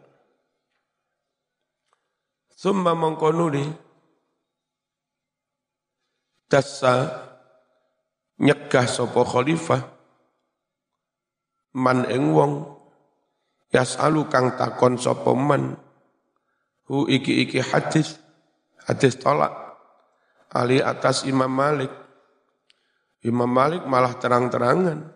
Summa 2.57 2.97
mengkonuli 2.97 3.69
dasa 6.49 7.27
nyegah 8.41 8.87
sopo 8.89 9.21
khalifah 9.21 9.83
man 11.77 12.07
ing 12.09 12.33
wong 12.33 12.77
Yas'alu 13.67 14.31
kang 14.31 14.55
takon 14.55 14.95
sapa 14.95 15.35
man 15.35 15.75
hu 16.87 17.03
iki-iki 17.11 17.59
hadis 17.59 18.15
hadis 18.87 19.19
tolak 19.19 19.66
ali 20.53 20.79
atas 20.79 21.27
Imam 21.27 21.49
Malik 21.51 21.91
Imam 23.25 23.49
Malik 23.49 23.83
malah 23.83 24.15
terang-terangan 24.15 25.11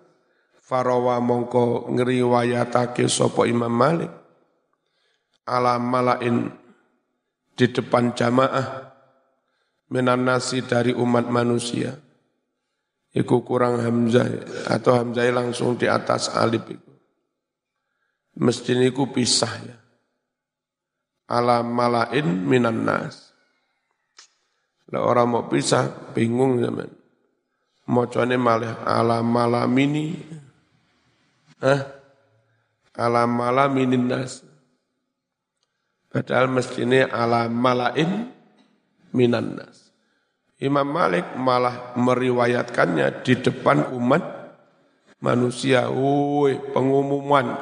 farawa 0.60 1.20
mongko 1.24 1.88
ngriwayatake 1.92 3.08
sapa 3.08 3.48
Imam 3.48 3.72
Malik 3.72 4.12
ala 5.48 5.78
malain 5.78 6.52
di 7.56 7.66
depan 7.70 8.16
jamaah 8.16 8.92
minan 9.92 10.24
nasi 10.24 10.64
dari 10.64 10.96
umat 10.96 11.28
manusia. 11.28 11.94
Iku 13.12 13.44
kurang 13.44 13.84
hamzah 13.84 14.24
atau 14.72 14.96
hamzah 14.96 15.28
langsung 15.36 15.76
di 15.76 15.84
atas 15.84 16.32
alif 16.32 16.64
itu. 16.72 16.92
Mesti 18.40 18.72
niku 18.80 19.12
pisah 19.12 19.54
ya. 19.68 19.78
Ala 21.28 21.60
malain 21.60 22.24
minan 22.24 22.88
nas. 22.88 23.31
Lah 24.92 25.02
orang 25.08 25.28
mau 25.32 25.44
pisah 25.48 26.12
bingung 26.12 26.60
zaman. 26.60 26.92
Mocone 27.88 28.36
malah 28.36 28.84
ala 28.84 29.24
malamini. 29.24 30.20
Hah? 31.64 31.82
Ala 32.96 33.24
malaminin 33.24 34.12
nas. 34.12 34.44
Padahal 36.12 36.52
mestinya 36.52 37.08
ala 37.08 37.48
malain 37.48 38.36
minan 39.16 39.56
nas. 39.56 39.92
Imam 40.62 40.86
Malik 40.86 41.40
malah 41.40 41.96
meriwayatkannya 41.98 43.24
di 43.26 43.34
depan 43.40 43.96
umat 43.96 44.22
manusia. 45.24 45.88
Woi, 45.88 46.60
pengumuman. 46.76 47.56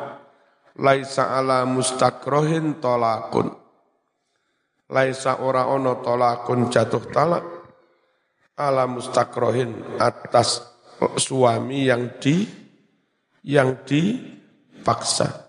Laisa 0.75 1.37
ala 1.37 1.63
mustakrohin 1.63 2.81
tolakun. 2.81 3.58
Laisa 4.89 5.41
ora 5.45 5.69
ono 5.69 6.01
tolakun 6.01 6.73
jatuh 6.73 7.03
talak. 7.13 7.45
Ala 8.59 8.89
mustakrohin 8.89 10.01
atas 10.01 10.59
suami 11.15 11.87
yang 11.87 12.19
di 12.19 12.43
yang 13.47 13.87
dipaksa. 13.87 15.47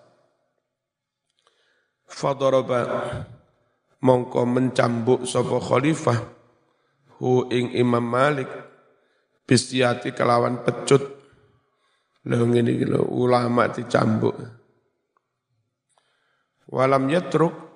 Fadoroba 2.06 2.80
mongko 4.04 4.46
mencambuk 4.46 5.26
sapa 5.26 5.58
khalifah 5.58 6.18
hu 7.20 7.50
ing 7.52 7.76
Imam 7.76 8.02
Malik 8.04 8.48
bistiati 9.44 10.14
kelawan 10.16 10.64
pecut 10.64 11.02
lho 12.24 12.44
ngene 12.44 12.70
iki 12.76 12.86
ulama 12.94 13.68
dicambuk 13.72 14.36
walam 16.68 17.08
yatruk 17.08 17.69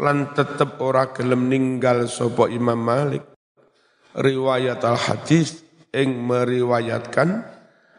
lan 0.00 0.34
tetep 0.34 0.82
ora 0.82 1.14
gelem 1.14 1.46
ninggal 1.46 2.10
sapa 2.10 2.50
Imam 2.50 2.78
Malik 2.78 3.22
riwayat 4.14 4.82
al 4.82 4.98
hadis 4.98 5.62
ing 5.94 6.18
meriwayatkan 6.22 7.46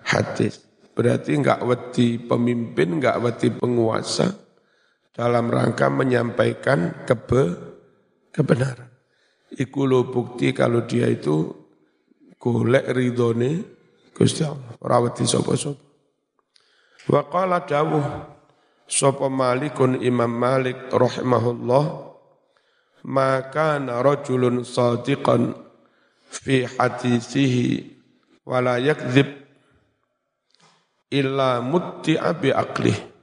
hadis 0.04 0.64
berarti 0.96 1.36
enggak 1.40 1.64
wedi 1.64 2.20
pemimpin 2.20 3.00
enggak 3.00 3.20
wedi 3.20 3.52
penguasa 3.52 4.46
dalam 5.16 5.48
rangka 5.48 5.88
menyampaikan 5.88 7.08
kebe, 7.08 7.56
kebenaran. 8.36 8.92
Iku 9.56 9.88
lo 9.88 10.12
bukti 10.12 10.52
kalau 10.52 10.84
dia 10.84 11.08
itu 11.08 11.48
golek 12.36 12.92
ridhone 12.92 13.64
Gusti 14.12 14.44
Allah. 14.44 14.76
Rawati 14.76 15.24
sapa-sapa. 15.24 15.80
Wa 17.08 17.22
qala 17.32 17.64
dawuh 17.64 18.35
sapa 18.86 19.30
Malikun 19.30 20.02
Imam 20.02 20.30
Malik 20.30 20.90
rahimahullah 20.94 21.86
maka 23.06 23.78
rajulun 23.82 24.66
sadiqan 24.66 25.54
fi 26.30 26.66
hadithihi 26.66 27.94
wala 28.46 28.78
yakdzib 28.82 29.30
illa 31.14 31.62
mutti'a 31.62 32.34
bi 32.38 32.50
aqlihi 32.50 33.16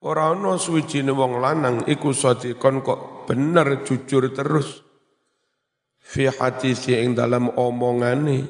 Ora 0.00 0.32
ana 0.32 0.56
suwijine 0.56 1.12
wong 1.12 1.44
lanang 1.44 1.84
iku 1.84 2.16
sadikon 2.16 2.80
kok 2.80 3.28
bener 3.28 3.84
jujur 3.84 4.32
terus 4.32 4.80
fi 6.00 6.32
hadisi 6.32 6.96
ing 6.96 7.12
dalam 7.12 7.52
omongane. 7.52 8.48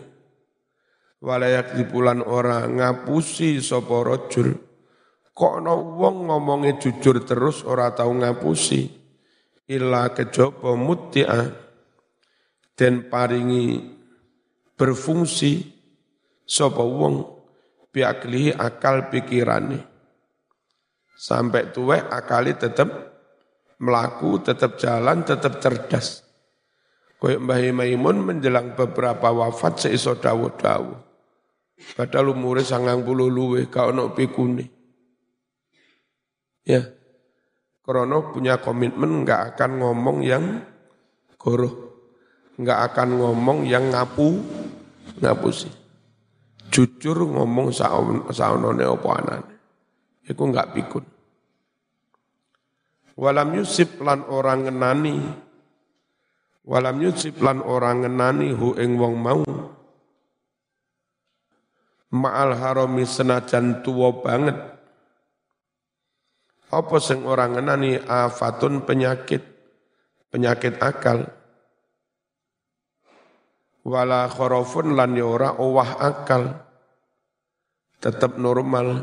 Walayak 1.19 1.75
dipulan 1.75 2.23
ora 2.23 2.71
ngapusi 2.71 3.59
sapa 3.59 3.93
rajul 3.93 4.70
kok 5.41 5.65
ana 5.65 5.73
wong 5.73 6.29
ngomonge 6.29 6.77
jujur 6.77 7.25
terus 7.25 7.65
ora 7.65 7.97
tau 7.97 8.13
ngapusi 8.13 8.93
illa 9.73 10.13
kejaba 10.13 10.77
muti'a 10.77 11.49
den 12.77 13.09
paringi 13.09 13.81
berfungsi 14.77 15.65
sapa 16.45 16.85
wong 16.85 17.25
biaklihi 17.89 18.53
akal 18.53 19.09
pikirane 19.09 19.89
Sampai 21.21 21.69
tua 21.69 22.09
akali 22.09 22.57
tetap 22.57 22.89
melaku, 23.77 24.41
tetap 24.41 24.81
jalan, 24.81 25.21
tetap 25.21 25.61
cerdas. 25.61 26.25
Kau 27.21 27.29
Mbah 27.29 27.61
Maimun 27.77 28.25
menjelang 28.25 28.73
beberapa 28.73 29.29
wafat 29.29 29.85
seiso 29.85 30.17
dawu-dawu. 30.17 30.97
Padahal 31.93 32.33
umurnya 32.33 32.65
sangang 32.65 33.05
puluh 33.05 33.29
kau 33.69 33.93
nak 33.93 34.17
pikuni. 34.17 34.80
Ya, 36.67 36.85
Krono 37.81 38.31
punya 38.31 38.61
komitmen 38.61 39.25
nggak 39.25 39.57
akan 39.57 39.71
ngomong 39.83 40.19
yang 40.23 40.63
goroh, 41.41 41.75
nggak 42.61 42.81
akan 42.93 43.09
ngomong 43.19 43.65
yang 43.65 43.89
ngapu, 43.91 44.39
ngapu 45.19 45.49
sih. 45.51 45.73
Jujur 46.71 47.27
ngomong 47.27 47.75
saunone 48.31 48.85
opo 48.87 49.11
anane. 49.11 49.55
Iku 50.23 50.43
enggak 50.47 50.71
pikun. 50.71 51.03
Walam 53.19 53.59
yusip 53.59 53.99
lan 53.99 54.23
orang 54.31 54.71
ngenani. 54.71 55.19
Walam 56.63 57.03
yusip 57.03 57.43
lan 57.43 57.59
orang 57.59 58.07
ngenani 58.07 58.55
hu 58.55 58.79
ing 58.79 58.95
wong 58.95 59.15
mau. 59.19 59.43
Ma'al 62.15 62.55
harami 62.55 63.03
senajan 63.03 63.83
tuwa 63.83 64.15
banget. 64.23 64.57
Apa 66.71 67.03
sing 67.03 67.27
orang 67.27 67.59
ngenani 67.59 67.99
afatun 68.07 68.87
penyakit, 68.87 69.43
penyakit 70.31 70.79
akal. 70.79 71.27
Wala 73.83 74.31
khorofun 74.31 74.95
lan 74.95 75.19
ya 75.19 75.27
owah 75.59 75.99
akal. 75.99 76.63
Tetap 77.99 78.39
normal 78.39 79.03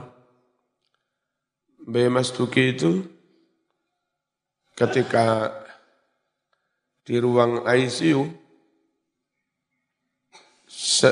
B. 1.84 2.08
Mas 2.08 2.32
itu 2.32 3.04
ketika 4.76 5.52
di 7.08 7.16
ruang 7.20 7.64
ICU 7.64 8.28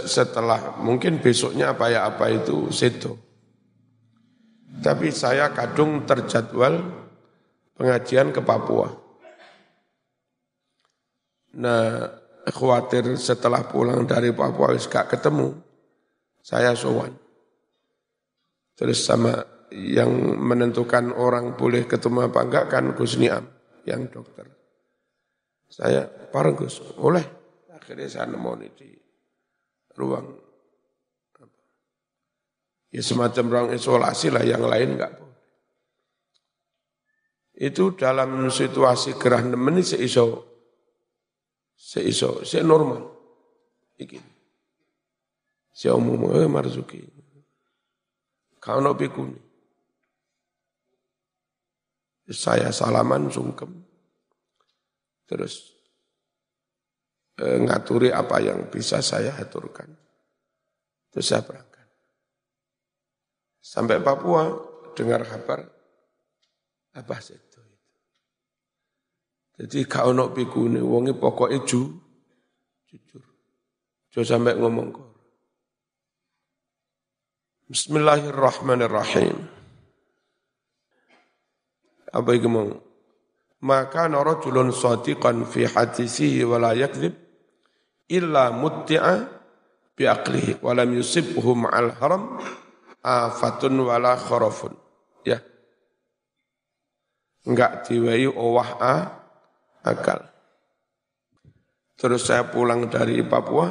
setelah 0.06 0.78
mungkin 0.78 1.24
besoknya 1.24 1.74
apa 1.74 1.89
ya 1.89 2.06
apa 2.06 2.32
itu 2.32 2.70
seto. 2.70 3.25
Tapi 4.84 5.08
saya 5.12 5.52
kadung 5.56 6.04
terjadwal 6.04 6.84
pengajian 7.76 8.32
ke 8.36 8.42
Papua. 8.44 8.92
Nah, 11.56 12.12
khawatir 12.52 13.16
setelah 13.16 13.64
pulang 13.64 14.04
dari 14.04 14.36
Papua 14.36 14.76
wis 14.76 14.92
ketemu, 14.92 15.56
saya 16.44 16.76
sowan. 16.76 17.16
Terus 18.76 19.00
sama 19.08 19.32
yang 19.72 20.12
menentukan 20.40 21.16
orang 21.16 21.56
boleh 21.56 21.88
ketemu 21.88 22.28
apa 22.28 22.40
enggak 22.44 22.66
kan 22.68 22.92
Gus 22.92 23.16
Niam 23.16 23.48
yang 23.88 24.12
dokter. 24.12 24.52
Saya 25.72 26.08
bareng 26.08 26.56
Gus, 26.60 26.84
boleh. 27.00 27.24
Akhirnya 27.72 28.08
saya 28.08 28.28
nemu 28.32 28.52
di 28.76 28.92
ruang 29.96 30.44
ya 32.95 33.03
semacam 33.03 33.43
ruang 33.51 33.69
isolasi 33.75 34.31
lah 34.31 34.47
yang 34.47 34.63
lain 34.63 34.95
enggak 34.95 35.12
boleh. 35.19 35.39
Itu 37.55 37.95
dalam 37.99 38.47
situasi 38.47 39.19
gerah 39.19 39.43
nemen 39.43 39.84
seiso 39.84 40.55
seiso, 41.75 42.43
se 42.47 42.63
normal. 42.63 43.03
Iki. 43.99 44.19
Si 45.75 45.91
umum 45.91 46.31
eh 46.39 46.47
marzuki. 46.47 47.03
Kau 48.63 48.79
pikuni. 48.95 49.38
Saya 52.25 52.73
salaman 52.73 53.29
sungkem. 53.29 53.69
Terus 55.29 55.77
eh, 57.38 57.60
ngaturi 57.62 58.10
apa 58.10 58.41
yang 58.41 58.71
bisa 58.71 59.03
saya 59.03 59.36
aturkan. 59.38 59.93
Terus 61.13 61.27
saya 61.27 61.45
berangkat. 61.45 61.75
Sampai 63.65 63.97
Papua 63.97 64.54
dengar 64.93 65.25
kabar 65.25 65.65
apa 66.93 67.17
itu. 67.17 67.62
Jadi 69.58 69.89
kau 69.89 70.13
nak 70.13 70.38
pikune 70.38 70.86
wongi 70.86 71.17
pokoknya 71.17 71.65
ju, 71.65 71.89
jujur. 72.86 73.23
Jauh 74.13 74.28
sampai 74.28 74.54
ngomong 74.54 74.88
kor. 74.93 75.10
Bismillahirrahmanirrahim 77.65 79.56
apa 82.15 82.32
itu 82.32 82.47
mau 82.47 82.71
maka 83.60 84.08
narajulun 84.08 84.71
sadiqan 84.71 85.43
fi 85.43 85.67
hadisihi 85.67 86.47
wa 86.47 86.62
la 86.62 86.71
yakdzib 86.71 87.12
illa 88.08 88.56
mutti'a 88.56 89.28
bi 89.97 90.08
aqlihi 90.08 90.63
wa 90.63 90.71
lam 90.71 90.95
yusibhu 90.95 91.58
ma'al 91.58 91.91
haram 91.99 92.39
afatun 93.06 93.86
wala 93.86 94.18
kharafun 94.18 94.74
ya. 95.22 95.38
Enggak 97.46 97.86
diwai 97.86 98.26
owah 98.26 98.70
a 98.82 98.96
akal. 99.86 100.26
Terus 101.96 102.26
saya 102.26 102.50
pulang 102.50 102.89
dari 102.89 103.22
Papua 103.22 103.70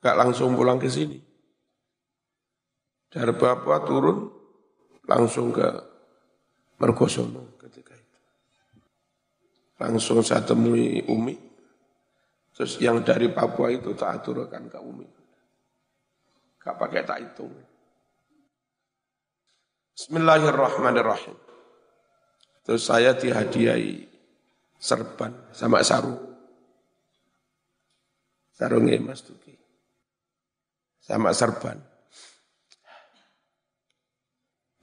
enggak 0.00 0.16
langsung 0.16 0.56
pulang 0.56 0.80
ke 0.80 0.88
sini. 0.88 1.20
Dari 3.12 3.32
Papua 3.36 3.84
turun 3.84 4.32
langsung 5.04 5.52
ke 5.52 5.68
Mergosono 6.80 7.56
ketika 7.60 7.92
itu. 7.92 8.18
Langsung 9.76 10.24
saya 10.24 10.40
temui 10.40 11.04
Umi. 11.04 11.36
Terus 12.56 12.80
yang 12.80 13.04
dari 13.04 13.28
Papua 13.28 13.68
itu 13.68 13.92
tak 13.92 14.24
aturkan 14.24 14.72
ke 14.72 14.80
Umi. 14.80 15.08
Enggak 16.64 16.76
pakai 16.80 17.04
tak 17.04 17.20
hitung 17.20 17.65
Bismillahirrahmanirrahim. 19.96 21.32
Terus 22.68 22.84
saya 22.84 23.16
dihadiahi 23.16 24.04
serban 24.76 25.32
sama 25.56 25.80
sarung. 25.80 26.20
Sarungnya 28.52 29.00
Mas 29.00 29.24
Tuki. 29.24 29.56
Sama 31.00 31.32
serban. 31.32 31.80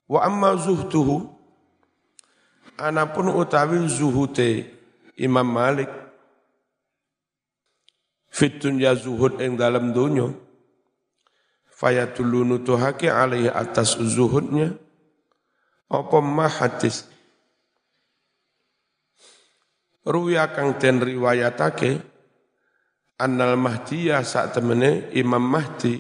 Wa 0.10 0.26
amma 0.26 0.58
zuhtuhu 0.58 1.30
anapun 2.82 3.38
utawi 3.38 3.86
zuhute 3.86 4.66
Imam 5.22 5.46
Malik 5.46 5.94
fit 8.34 8.58
dunya 8.58 8.98
zuhud 8.98 9.38
ing 9.38 9.62
dalam 9.62 9.94
dunya 9.94 10.34
fayatulunu 11.70 12.58
nutuhake 12.58 13.14
alaihi 13.14 13.54
atas 13.54 13.94
zuhudnya 14.02 14.74
apa 15.94 16.18
ma 16.20 16.50
hadis? 16.50 17.06
Ruya 20.04 20.52
kang 20.52 20.76
den 20.76 21.00
riwayatake 21.00 22.02
annal 23.22 23.56
mahdiyah 23.56 24.20
saat 24.26 24.52
temene 24.58 25.14
Imam 25.16 25.40
Mahdi. 25.40 25.96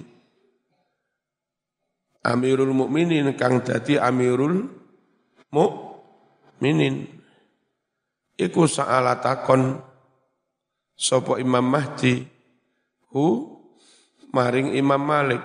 Amirul 2.23 2.75
Mukminin 2.75 3.31
kang 3.39 3.63
dadi 3.63 3.95
Amirul 3.95 4.67
Mukminin. 5.55 7.07
Iku 8.35 8.67
sa'ala 8.67 9.23
takon 9.23 9.79
sapa 10.99 11.39
Imam 11.39 11.63
Mahdi. 11.63 12.27
Hu 13.15 13.55
maring 14.35 14.75
Imam 14.75 14.99
Malik. 14.99 15.43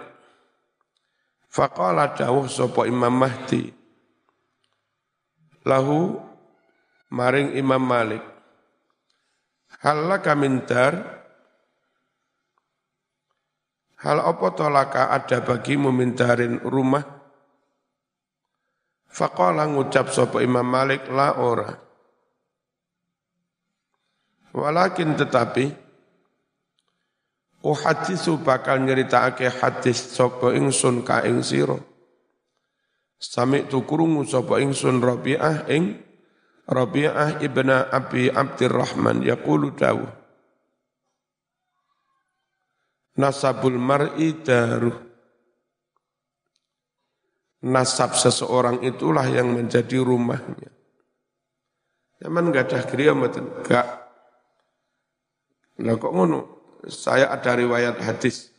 Faqala 1.46 2.11
dawuh 2.11 2.50
sapa 2.50 2.90
Imam 2.90 3.14
Mahdi 3.14 3.77
lahu 5.68 6.16
maring 7.12 7.52
Imam 7.61 7.85
Malik. 7.85 8.24
Halaka 9.85 10.33
mintar? 10.33 10.92
Hal 13.98 14.24
apa 14.24 14.46
tolaka 14.57 15.12
ada 15.12 15.44
bagimu 15.44 15.92
mintarin 15.92 16.62
rumah? 16.64 17.04
Faqala 19.11 19.68
ngucap 19.68 20.09
sapa 20.14 20.40
Imam 20.40 20.64
Malik 20.64 21.04
la 21.12 21.37
ora. 21.37 21.68
Walakin 24.54 25.18
tetapi 25.18 25.70
uhadisu 27.62 28.40
bakal 28.40 28.81
nyeritakake 28.87 29.50
hadis 29.50 30.14
sapa 30.14 30.54
ingsun 30.54 31.02
ka 31.04 31.26
ing 31.26 31.42
sira 31.42 31.76
Sami 33.18 33.66
tu 33.66 33.83
kurungu 33.83 34.22
sapa 34.22 34.62
ingsun 34.62 35.02
Rabi'ah 35.02 35.66
ing 35.74 35.98
Rabi'ah 36.70 37.42
ibna 37.42 37.90
Abi 37.90 38.31
Abdurrahman 38.31 39.26
yaqulu 39.26 39.74
dawu 39.74 40.07
Nasabul 43.18 43.74
mar'i 43.74 44.38
daruh 44.38 44.94
Nasab 47.59 48.14
seseorang 48.14 48.87
itulah 48.87 49.26
yang 49.26 49.50
menjadi 49.50 49.98
rumahnya. 49.98 50.70
Zaman 52.22 52.54
ada 52.54 52.87
kriya 52.87 53.18
mboten? 53.18 53.50
Gak. 53.66 53.87
Lah 55.83 55.98
kok 55.98 56.14
ngono? 56.14 56.38
Saya 56.87 57.35
ada 57.35 57.59
riwayat 57.59 57.98
hadis. 57.98 58.54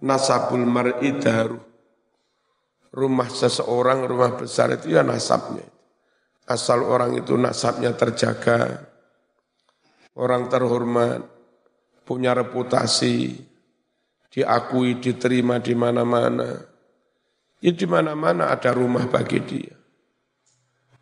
Nasabul 0.00 0.64
mar'i 0.64 1.20
daruh 1.20 1.73
rumah 2.94 3.26
seseorang, 3.26 4.06
rumah 4.06 4.38
besar 4.38 4.70
itu 4.78 4.94
ya 4.94 5.02
nasabnya. 5.02 5.66
Asal 6.46 6.86
orang 6.86 7.18
itu 7.18 7.34
nasabnya 7.34 7.90
terjaga, 7.98 8.86
orang 10.14 10.46
terhormat, 10.46 11.26
punya 12.06 12.36
reputasi, 12.36 13.42
diakui, 14.30 15.02
diterima 15.02 15.58
di 15.58 15.74
mana-mana. 15.74 16.70
Ya 17.64 17.72
di 17.72 17.86
mana-mana 17.88 18.52
ada 18.52 18.70
rumah 18.76 19.08
bagi 19.08 19.40
dia. 19.40 19.74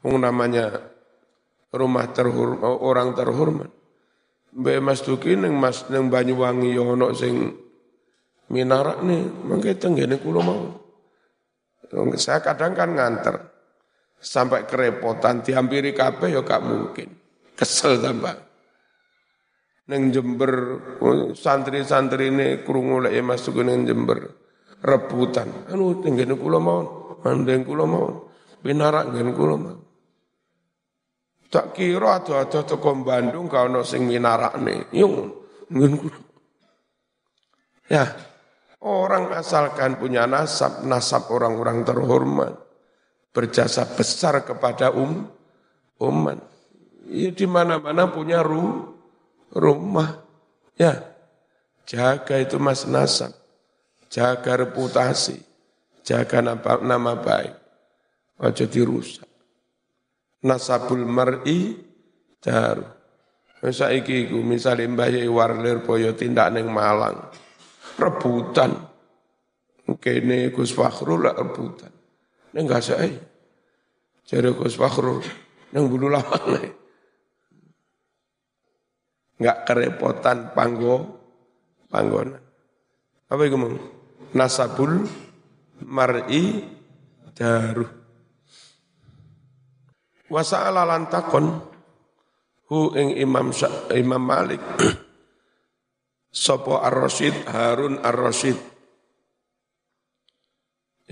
Yang 0.06 0.16
namanya 0.18 0.66
rumah 1.74 2.06
terhormat, 2.14 2.62
orang 2.62 3.12
terhormat. 3.12 3.70
Mbak 4.52 4.78
Mas 4.84 5.00
Duki 5.02 5.32
neng 5.32 5.56
Mas 5.56 5.88
neng 5.88 6.12
Banyuwangi 6.12 6.76
yono 6.76 7.10
ya 7.16 7.24
sing 7.24 7.56
minarak 8.52 9.00
nih, 9.00 9.26
mangke 9.48 9.74
tenggene 9.80 10.20
kula 10.20 10.40
mau. 10.44 10.81
Saya 12.16 12.40
kadang 12.40 12.72
kan 12.72 12.90
nganter. 12.96 13.36
Sampai 14.22 14.64
kerepotan, 14.64 15.42
dihampiri 15.42 15.92
kabeh 15.92 16.30
ya 16.32 16.40
gak 16.46 16.62
mungkin. 16.62 17.08
Kesel 17.58 17.98
tambah. 17.98 18.38
Neng 19.90 20.14
Jember, 20.14 20.78
santri-santri 21.34 22.30
ini 22.30 22.62
kurungu 22.62 23.02
lek 23.02 23.18
masuk 23.20 23.60
neng 23.66 23.82
Jember. 23.82 24.30
Rebutan. 24.78 25.70
Anu 25.70 26.02
tenggene 26.02 26.38
kula 26.38 26.58
mau, 26.62 26.82
mandeng 27.22 27.66
kula 27.66 27.84
mau. 27.86 28.30
Binarak 28.62 29.10
ngen 29.10 29.30
kula 29.34 29.56
mau. 29.58 29.78
Tak 31.52 31.76
kira 31.76 32.22
ada-ada 32.22 32.64
teko 32.64 32.90
Bandung 33.04 33.50
kau 33.50 33.68
no 33.68 33.84
sing 33.84 34.08
minarakne. 34.08 34.88
Yung 34.96 35.34
ngen 35.68 35.92
kula. 35.98 36.18
Ya, 37.90 38.06
Orang 38.82 39.30
asalkan 39.30 39.94
punya 39.94 40.26
nasab, 40.26 40.82
nasab 40.82 41.30
orang-orang 41.30 41.86
terhormat, 41.86 42.58
berjasa 43.30 43.86
besar 43.86 44.42
kepada 44.42 44.90
um, 44.90 45.22
umat. 46.02 46.42
Ya 47.06 47.30
di 47.30 47.46
mana-mana 47.46 48.10
punya 48.10 48.42
ru, 48.42 48.90
rumah. 49.54 50.26
Ya, 50.74 50.98
jaga 51.86 52.42
itu 52.42 52.58
mas 52.58 52.82
nasab, 52.82 53.30
jaga 54.10 54.66
reputasi, 54.66 55.38
jaga 56.02 56.42
nama, 56.42 56.82
nama 56.82 57.14
baik. 57.22 57.54
Ojo 58.42 58.66
dirusak. 58.66 59.30
Nasabul 60.42 61.06
mar'i 61.06 61.78
daru. 62.42 62.82
Saiki 63.62 64.26
iku 64.26 64.42
misale 64.42 64.82
Mbah 64.90 65.06
Yai 65.06 65.30
Warlir 65.30 65.86
boyo 65.86 66.18
tindak 66.18 66.50
neng 66.50 66.66
Malang 66.66 67.30
rebutan. 67.98 68.72
Kene 69.98 70.48
Gus 70.54 70.72
Fakhrul 70.72 71.26
lah 71.26 71.34
rebutan. 71.36 71.92
Neng 72.54 72.64
gak 72.64 72.84
saya. 72.84 73.10
Jadi 74.22 74.48
Gus 74.54 74.78
Fakhrul 74.78 75.20
neng 75.72 75.84
bulu 75.88 76.08
lawan. 76.08 76.70
Enggak 79.42 79.58
kerepotan 79.66 80.54
panggo 80.54 81.18
panggonan. 81.90 82.38
Apa 83.26 83.42
itu 83.48 83.58
mong? 83.58 83.74
Nasabul 84.38 85.02
mar'i 85.82 86.62
daruh. 87.34 87.90
Wasa'ala 90.32 90.88
lantakon 90.88 91.60
hu 92.72 92.96
ing 92.96 93.20
Imam 93.20 93.52
Imam 93.92 94.22
Malik 94.22 94.62
Sopo 96.32 96.80
Ar-Rasyid, 96.80 97.44
Harun 97.52 98.00
Ar-Rasyid. 98.00 98.56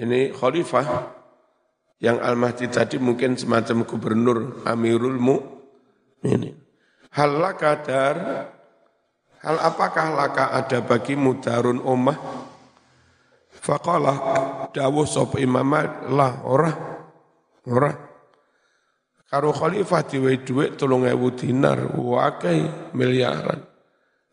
Ini 0.01 0.33
khalifah 0.33 0.87
yang 2.01 2.17
Al-Mahdi 2.25 2.73
tadi 2.73 2.97
mungkin 2.97 3.37
semacam 3.37 3.85
gubernur 3.85 4.65
Amirul 4.65 5.21
Mu'minin. 5.21 6.57
Hal 7.13 7.37
laka 7.37 7.85
dar, 7.85 8.17
hal 9.45 9.57
apakah 9.61 10.17
laka 10.17 10.57
ada 10.57 10.81
bagimu 10.81 11.37
darun 11.45 11.85
omah? 11.85 12.17
Faqalah 13.61 14.17
dawuh 14.73 15.05
sop 15.05 15.37
imam 15.37 15.69
lah 16.09 16.41
ora 16.49 16.73
ora 17.69 17.93
Karo 19.31 19.55
khalifah 19.55 20.11
diwe 20.11 20.43
dhuwit 20.43 20.75
3000 20.75 21.39
dinar, 21.39 21.79
wakai 21.95 22.91
miliaran. 22.99 23.63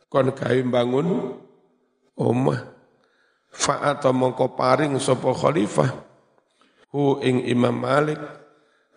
Kon 0.07 0.31
gawe 0.31 0.61
bangun 0.67 1.35
omah. 2.15 2.61
Fa'ata 3.51 4.13
mongko 4.13 4.53
paring 4.53 4.95
sapa 5.01 5.33
khalifah 5.33 5.89
hu 6.93 7.19
ing 7.25 7.43
Imam 7.47 7.73
Malik 7.73 8.19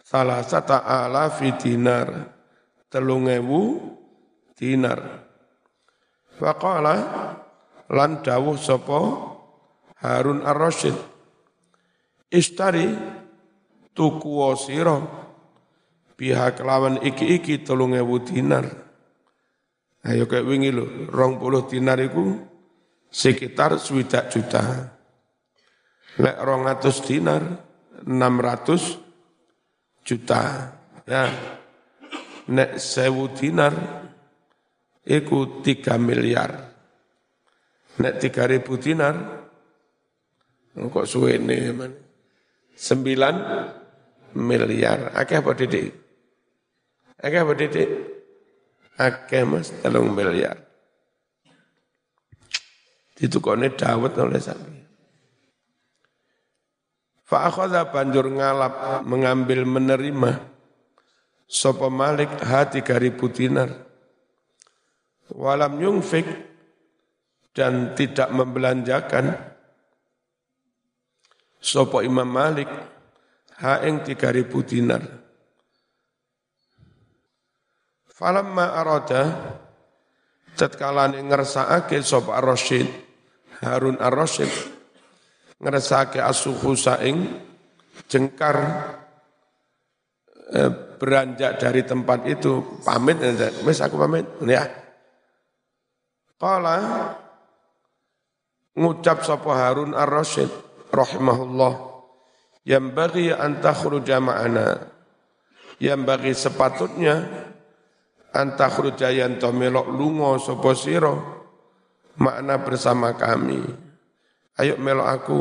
salah 0.04 0.44
sata 0.44 0.84
ala 0.84 1.32
fi 1.32 1.54
dinar 1.56 2.34
telung 2.92 3.26
ewu 3.26 3.78
dinar. 4.54 5.26
Faqala 6.36 6.96
lan 7.88 8.20
dawuh 8.20 8.58
sapa 8.60 9.00
Harun 10.00 10.40
Ar-Rasyid 10.40 10.96
Istari 12.30 12.86
tuku 13.90 14.38
sira 14.54 15.02
pihak 16.14 16.62
lawan 16.62 17.02
iki-iki 17.02 17.66
telung 17.66 17.90
ewu 17.90 18.22
dinar. 18.22 18.89
Ayo 20.00 20.24
kayak 20.24 20.48
wingi 20.48 20.72
lho, 20.72 21.12
rong 21.12 21.36
puluh 21.36 21.68
dinar 21.68 22.00
iku 22.00 22.32
sekitar 23.12 23.76
swidak 23.76 24.32
juta. 24.32 24.96
Lek 26.16 26.36
rong 26.40 26.64
atus 26.64 27.04
dinar, 27.04 27.44
enam 28.08 28.40
ratus 28.40 28.96
juta. 30.00 30.72
Ya, 31.04 31.28
nek 32.48 32.80
sewu 32.80 33.28
dinar, 33.36 33.76
iku 35.04 35.60
tiga 35.60 36.00
miliar. 36.00 36.72
Nek 38.00 38.16
tiga 38.24 38.48
ribu 38.48 38.80
dinar, 38.80 39.14
kok 40.72 41.04
suwe 41.04 41.36
ini, 41.36 41.76
sembilan 42.72 43.34
miliar. 44.40 45.12
Akeh 45.12 45.44
apa 45.44 45.52
didik? 45.52 45.88
Akeh 47.20 47.40
apa 47.44 47.52
didik? 47.52 47.90
Akeh 49.00 49.48
mas, 49.48 49.72
telung 49.80 50.12
miliar. 50.12 50.60
Ditukone 53.16 53.72
dawet 53.72 54.12
oleh 54.20 54.36
sapi. 54.36 54.80
Fa'akhadha 57.24 57.88
banjur 57.88 58.26
ngalap 58.26 59.06
mengambil 59.06 59.62
menerima 59.62 60.50
Sopo 61.46 61.86
Malik 61.86 62.26
hati 62.42 62.82
ribu 62.82 63.30
dinar 63.30 63.70
Walam 65.30 65.78
yungfik 65.78 66.26
dan 67.54 67.94
tidak 67.94 68.34
membelanjakan 68.34 69.30
Sopo 71.62 72.02
Imam 72.02 72.26
Malik 72.26 72.66
ha 73.62 73.78
ing 73.86 74.02
ribu 74.10 74.66
dinar 74.66 75.29
Falamma 78.20 78.76
arada 78.76 79.32
tatkala 80.52 81.08
ngersakake 81.08 82.04
sapa 82.04 82.36
Ar-Rasyid 82.36 82.84
Harun 83.64 83.96
Ar-Rasyid 83.96 84.52
ngersakake 85.56 86.20
asuhu 86.20 86.76
saing 86.76 87.16
jengkar 88.12 88.56
eh, 90.52 90.68
beranjak 91.00 91.64
dari 91.64 91.80
tempat 91.80 92.28
itu 92.28 92.84
pamit 92.84 93.24
wis 93.64 93.80
aku 93.80 93.96
pamit 93.96 94.28
ya. 94.44 94.68
Qala 96.36 96.76
ngucap 98.76 99.24
sapa 99.24 99.48
Harun 99.48 99.96
Ar-Rasyid 99.96 100.52
rahimahullah 100.92 101.72
yang 102.68 102.92
bagi 102.92 103.32
an 103.32 103.64
takhruja 103.64 104.20
ma'ana. 104.20 105.00
Yang 105.80 106.00
bagi 106.04 106.32
sepatutnya 106.36 107.24
anta 108.30 108.70
khrujayan 108.70 109.38
to 109.42 109.50
melok 109.50 109.90
lunga 109.90 110.38
sapa 110.38 110.70
sira 110.74 111.14
makna 112.20 112.60
bersama 112.60 113.16
kami. 113.16 113.64
Ayo 114.60 114.76
melok 114.76 115.08
aku. 115.08 115.40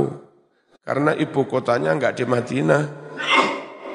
Karena 0.82 1.14
ibu 1.14 1.46
kotanya 1.46 1.94
enggak 1.94 2.18
di 2.18 2.26
Madinah. 2.26 2.84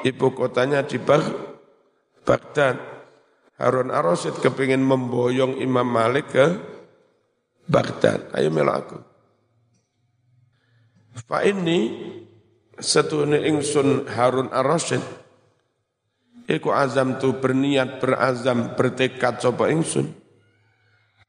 Ibu 0.05 0.27
kotanya 0.37 0.85
di 0.85 1.01
Baghdad. 1.01 2.77
Harun 3.55 3.89
Ar-Rasyid 3.89 4.43
kepingin 4.43 4.83
memboyong 4.83 5.57
Imam 5.63 5.87
Malik 5.87 6.29
ke 6.29 6.45
Baghdad. 7.65 8.29
Ayo 8.37 8.53
melok 8.53 8.75
aku. 8.75 8.99
Fa 11.25 11.41
ini 11.41 12.11
setune 12.77 13.39
ingsun 13.49 14.05
Harun 14.13 14.51
Ar-Rasyid 14.51 15.24
Iku 16.45 16.69
azam 16.69 17.17
tu 17.17 17.41
berniat, 17.41 17.97
berazam, 17.97 18.77
bertekad 18.77 19.41
coba 19.41 19.73
ingsun. 19.73 20.13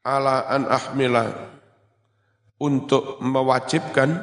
Ala 0.05 0.45
an 0.45 0.69
ahmila 0.69 1.25
untuk 2.61 3.17
mewajibkan 3.19 4.13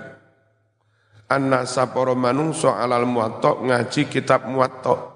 anna 1.28 1.66
saporo 1.66 2.14
manungso 2.14 2.70
alal 2.70 3.06
muwatok 3.10 3.66
ngaji 3.66 4.00
kitab 4.06 4.46
muwatok. 4.46 5.14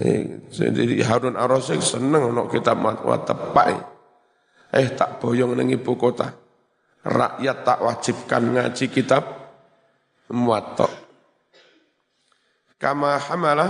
Eh, 0.00 0.46
jadi 0.48 1.02
Harun 1.02 1.34
Ar-Rasyid 1.34 1.82
seneng 1.82 2.30
no 2.30 2.46
kitab 2.46 2.78
muwatok 2.78 3.26
tepak. 3.26 3.66
Eh 4.70 4.86
tak 4.94 5.18
boyong 5.18 5.58
nang 5.58 5.66
ibu 5.66 5.98
kota. 5.98 6.30
Rakyat 7.00 7.58
tak 7.66 7.78
wajibkan 7.82 8.42
ngaji 8.54 8.86
kitab 8.86 9.26
muwatok. 10.30 10.99
Kama 12.80 13.20
hamala 13.20 13.68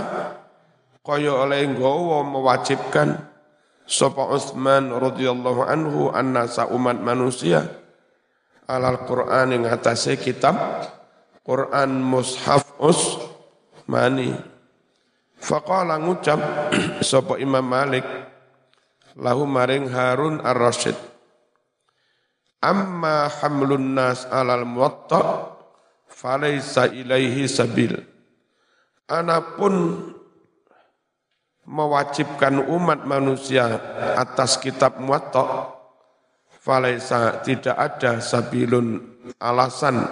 kaya 1.03 1.35
oleh 1.35 1.67
nggawa 1.67 2.23
mewajibkan 2.23 3.19
sapa 3.83 4.31
Utsman 4.31 4.87
radhiyallahu 4.87 5.67
anhu 5.67 6.07
annasa 6.15 6.71
umat 6.71 6.95
manusia. 7.03 7.67
Alal 8.71 9.03
Quran 9.03 9.51
yang 9.51 9.63
atasnya 9.67 10.15
kitab 10.15 10.55
Quran 11.43 11.99
mushaf 11.99 12.71
us 12.79 13.19
mani 13.83 14.31
faqala 15.35 15.99
ngucap 15.99 16.39
sapa 17.03 17.35
Imam 17.35 17.65
Malik 17.67 18.07
lahu 19.19 19.43
maring 19.43 19.91
Harun 19.91 20.39
Ar-Rasyid 20.39 20.95
amma 22.61 23.27
hamlun 23.27 23.97
nas 23.97 24.29
alal 24.29 24.63
muwatta 24.63 25.51
falaysa 26.07 26.93
ilaihi 26.93 27.49
sabil 27.49 28.10
Anapun 29.11 30.07
mewajibkan 31.67 32.63
umat 32.63 33.03
manusia 33.03 33.67
atas 34.15 34.55
kitab 34.55 35.03
muwatta 35.03 35.75
falaisa 36.47 37.43
tidak 37.43 37.75
ada 37.75 38.23
sabilun 38.23 39.03
alasan 39.35 40.07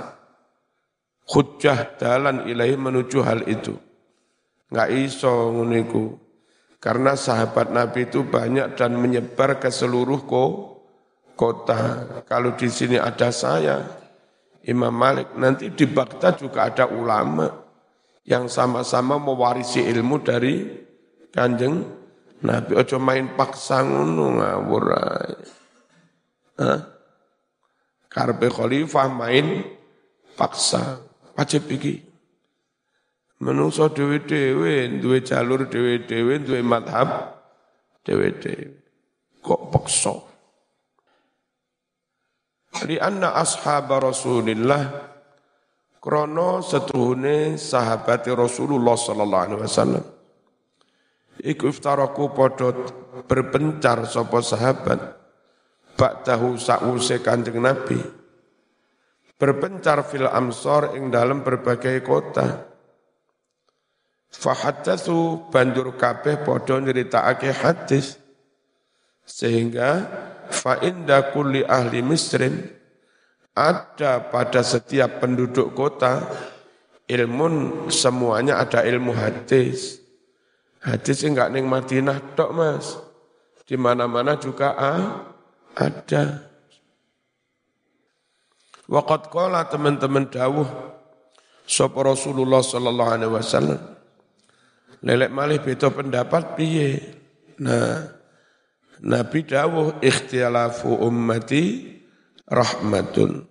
hujjah 1.32 1.96
dalan 1.96 2.44
ilahi 2.44 2.76
menuju 2.76 3.24
hal 3.24 3.48
itu. 3.48 3.80
Enggak 4.68 4.90
iso 4.92 5.56
nguniku. 5.56 6.20
Karena 6.80 7.16
sahabat 7.16 7.72
Nabi 7.72 8.08
itu 8.08 8.24
banyak 8.24 8.76
dan 8.80 8.96
menyebar 8.96 9.60
ke 9.60 9.68
seluruh 9.68 10.24
kota. 11.36 11.80
Kalau 12.24 12.56
di 12.56 12.72
sini 12.72 12.96
ada 12.96 13.36
saya, 13.36 13.84
Imam 14.64 14.96
Malik, 14.96 15.36
nanti 15.36 15.72
di 15.76 15.84
Baghdad 15.84 16.40
juga 16.40 16.72
ada 16.72 16.88
ulama 16.88 17.69
yang 18.28 18.52
sama-sama 18.52 19.22
mewarisi 19.22 19.84
ilmu 19.86 20.20
dari 20.24 20.66
Kanjeng 21.30 21.86
Nabi. 22.44 22.72
Ojo 22.76 22.98
main 22.98 23.36
paksa 23.36 23.84
ngono 23.84 24.40
ngawur 24.40 24.86
Hah? 26.60 26.80
Karpe 28.10 28.48
khalifah 28.52 29.08
main 29.08 29.64
paksa. 30.36 31.00
Wajib 31.40 31.72
iki. 31.72 32.04
Menungso 33.40 33.88
dewe-dewe, 33.88 35.00
duwe 35.00 35.24
jalur 35.24 35.72
dewe-dewe, 35.72 36.44
duwe 36.44 36.60
madhab 36.60 37.40
dewe-dewe. 38.04 38.76
Kok 39.40 39.62
paksa? 39.72 40.12
Li 42.84 43.00
anna 43.00 43.40
ashab 43.40 43.88
Rasulillah 43.88 44.84
Krono 46.00 46.64
setuhune 46.64 47.60
sahabat 47.60 48.24
Rasulullah 48.32 48.96
sallallahu 48.96 49.44
alaihi 49.44 49.60
wasallam. 49.68 50.06
Iku 51.44 51.72
iftaraku 51.72 52.32
podot 52.32 52.78
berpencar 53.28 54.08
sapa 54.08 54.40
sahabat 54.40 55.00
ba'dahu 56.00 56.56
sa'use 56.56 57.20
Kanjeng 57.20 57.60
Nabi. 57.60 58.00
Berpencar 59.36 60.08
fil 60.08 60.28
amsor 60.28 60.96
ing 60.96 61.12
dalam 61.12 61.44
berbagai 61.44 62.00
kota. 62.04 62.64
Fahaddatsu 64.32 65.52
banjur 65.52 66.00
kabeh 66.00 66.48
padha 66.48 66.80
nyritakake 66.80 67.52
hadis 67.52 68.16
sehingga 69.28 70.08
fa 70.48 70.80
inda 70.80 71.34
kulli 71.36 71.66
ahli 71.68 72.00
misrin 72.00 72.79
ada 73.60 74.24
pada 74.24 74.64
setiap 74.64 75.20
penduduk 75.20 75.76
kota 75.76 76.24
ilmu 77.10 77.48
semuanya 77.92 78.64
ada 78.64 78.86
ilmu 78.88 79.12
hadis. 79.12 80.00
Hadis 80.80 81.28
enggak 81.28 81.52
ning 81.52 81.68
Madinah 81.68 82.40
tok 82.40 82.56
Mas. 82.56 82.96
Di 83.68 83.76
mana-mana 83.76 84.40
juga 84.40 84.74
ah, 84.80 85.36
ada. 85.76 86.48
Waqat 88.90 89.30
qala 89.30 89.68
teman-teman 89.68 90.26
dawuh 90.32 90.66
sapa 91.68 92.00
Rasulullah 92.02 92.64
sallallahu 92.64 93.12
alaihi 93.14 93.34
wasallam. 93.36 93.82
Lelek 95.06 95.30
malih 95.30 95.62
beda 95.62 95.94
pendapat 95.94 96.58
piye? 96.58 96.98
Nah, 97.62 98.08
Nabi 99.04 99.46
dawuh 99.46 100.00
ikhtilafu 100.02 100.96
ummati 101.06 101.99
rahmatun. 102.50 103.48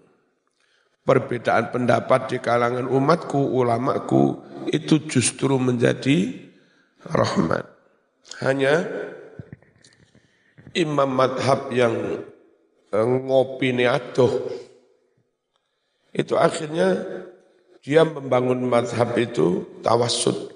Perbedaan 1.07 1.73
pendapat 1.73 2.37
di 2.37 2.39
kalangan 2.43 2.85
umatku, 2.85 3.41
ulamaku 3.57 4.45
itu 4.69 5.09
justru 5.09 5.57
menjadi 5.57 6.37
rahmat. 7.09 7.65
Hanya 8.45 8.85
imam 10.77 11.09
madhab 11.09 11.73
yang 11.73 12.21
eh, 12.93 13.07
ngopi 13.09 13.73
aduh, 13.89 14.53
itu 16.13 16.35
akhirnya 16.37 17.09
dia 17.81 18.05
membangun 18.05 18.69
madhab 18.69 19.17
itu 19.17 19.65
tawassud, 19.81 20.53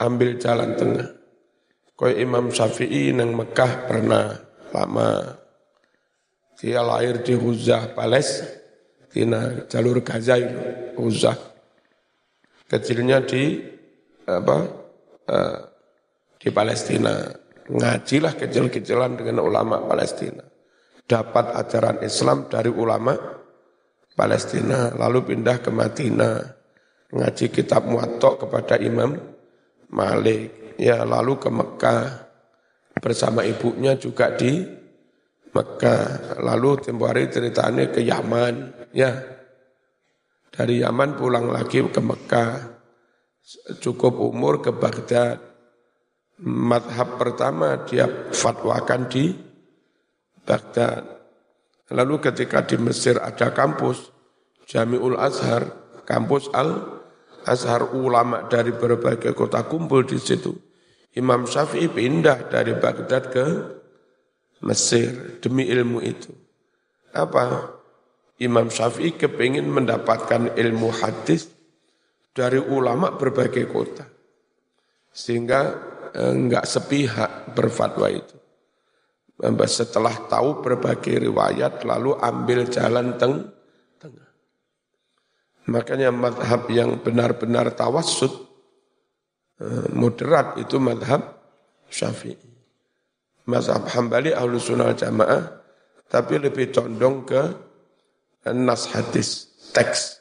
ambil 0.00 0.40
jalan 0.40 0.72
tengah. 0.80 1.08
Kau 1.98 2.06
Imam 2.06 2.54
Syafi'i 2.54 3.10
nang 3.10 3.34
Mekah 3.34 3.90
pernah 3.90 4.38
lama. 4.70 5.34
Dia 6.58 6.82
lahir 6.82 7.22
di 7.22 7.38
Huzah, 7.38 7.94
Palestina, 7.94 9.62
jalur 9.70 10.02
Gaza 10.02 10.34
itu, 10.34 10.58
Huzah. 10.98 11.38
Kecilnya 12.66 13.22
di 13.22 13.62
apa? 14.26 14.56
Uh, 15.28 15.58
di 16.34 16.50
Palestina. 16.50 17.30
Ngajilah 17.68 18.34
kecil-kecilan 18.34 19.14
dengan 19.14 19.46
ulama 19.46 19.86
Palestina. 19.86 20.42
Dapat 21.06 21.54
ajaran 21.62 22.02
Islam 22.02 22.50
dari 22.50 22.74
ulama 22.74 23.14
Palestina, 24.18 24.90
lalu 24.98 25.30
pindah 25.30 25.62
ke 25.62 25.70
Madinah, 25.70 26.36
ngaji 27.14 27.54
kitab 27.54 27.86
Muattok 27.86 28.44
kepada 28.44 28.82
Imam 28.82 29.14
Malik, 29.94 30.74
ya 30.74 31.06
lalu 31.06 31.38
ke 31.38 31.48
Mekah 31.48 32.02
bersama 32.98 33.46
ibunya 33.46 33.94
juga 33.94 34.34
di 34.34 34.77
Mekah, 35.58 36.38
lalu 36.38 36.78
tempo 36.78 37.10
hari 37.10 37.26
ceritanya 37.26 37.90
ke 37.90 37.98
Yaman, 38.06 38.86
ya 38.94 39.10
dari 40.54 40.78
Yaman 40.78 41.18
pulang 41.18 41.50
lagi 41.50 41.82
ke 41.82 41.98
Mekah, 41.98 42.78
cukup 43.82 44.22
umur 44.22 44.62
ke 44.62 44.70
Baghdad. 44.70 45.42
Madhab 46.38 47.18
pertama 47.18 47.82
dia 47.82 48.06
fatwakan 48.30 49.10
di 49.10 49.34
Baghdad. 50.46 51.02
Lalu 51.90 52.22
ketika 52.30 52.62
di 52.62 52.78
Mesir 52.78 53.18
ada 53.18 53.50
kampus 53.50 54.14
Jamiul 54.70 55.18
Azhar, 55.18 55.66
kampus 56.06 56.46
Al 56.54 57.02
Azhar 57.42 57.90
ulama 57.96 58.46
dari 58.46 58.70
berbagai 58.70 59.34
kota 59.34 59.66
kumpul 59.66 60.06
di 60.06 60.20
situ. 60.20 60.54
Imam 61.16 61.48
Syafi'i 61.48 61.90
pindah 61.90 62.46
dari 62.52 62.76
Baghdad 62.76 63.24
ke 63.32 63.46
Mesir 64.64 65.38
demi 65.38 65.66
ilmu 65.70 66.02
itu. 66.02 66.34
Apa? 67.14 67.74
Imam 68.38 68.70
Syafi'i 68.70 69.18
kepingin 69.18 69.66
mendapatkan 69.66 70.54
ilmu 70.54 70.88
hadis 70.94 71.50
dari 72.30 72.58
ulama 72.58 73.14
berbagai 73.14 73.66
kota. 73.66 74.06
Sehingga 75.10 75.60
eh, 76.14 76.32
enggak 76.34 76.66
sepihak 76.66 77.54
berfatwa 77.54 78.06
itu 78.10 78.38
setelah 79.70 80.14
tahu 80.26 80.58
berbagai 80.66 81.30
riwayat 81.30 81.86
lalu 81.86 82.18
ambil 82.18 82.66
jalan 82.66 83.14
teng 83.14 83.46
tengah. 84.02 84.30
Makanya 85.70 86.10
madhab 86.10 86.66
yang 86.74 86.98
benar-benar 86.98 87.70
tawassud 87.78 88.34
eh, 89.62 89.88
moderat 89.94 90.58
itu 90.58 90.82
madhab 90.82 91.38
syafi'i. 91.86 92.47
Mazhab 93.48 93.88
hambali 93.88 94.36
ahlu 94.36 94.60
sunnah 94.60 94.92
jamaah 94.92 95.58
tapi 96.08 96.36
lebih 96.36 96.68
condong 96.72 97.24
ke 97.24 97.42
nas 98.52 98.88
hadis, 98.92 99.48
teks. 99.72 100.20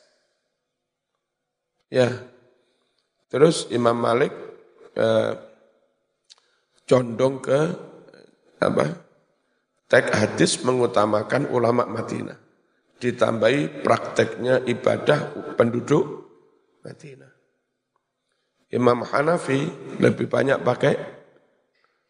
Ya, 1.87 2.11
terus 3.31 3.67
Imam 3.71 3.95
Malik 3.95 4.35
eh, 4.95 5.31
condong 6.87 7.39
ke 7.39 7.59
apa 8.59 9.07
Tek 9.87 10.11
hadis 10.11 10.59
mengutamakan 10.67 11.47
ulama 11.47 11.87
Madinah. 11.87 12.35
Ditambahi 12.99 13.87
prakteknya 13.87 14.67
ibadah 14.67 15.55
penduduk 15.55 16.27
Madinah. 16.83 17.31
Imam 18.67 19.07
Hanafi 19.07 19.63
lebih 20.03 20.27
banyak 20.27 20.59
pakai 20.59 20.99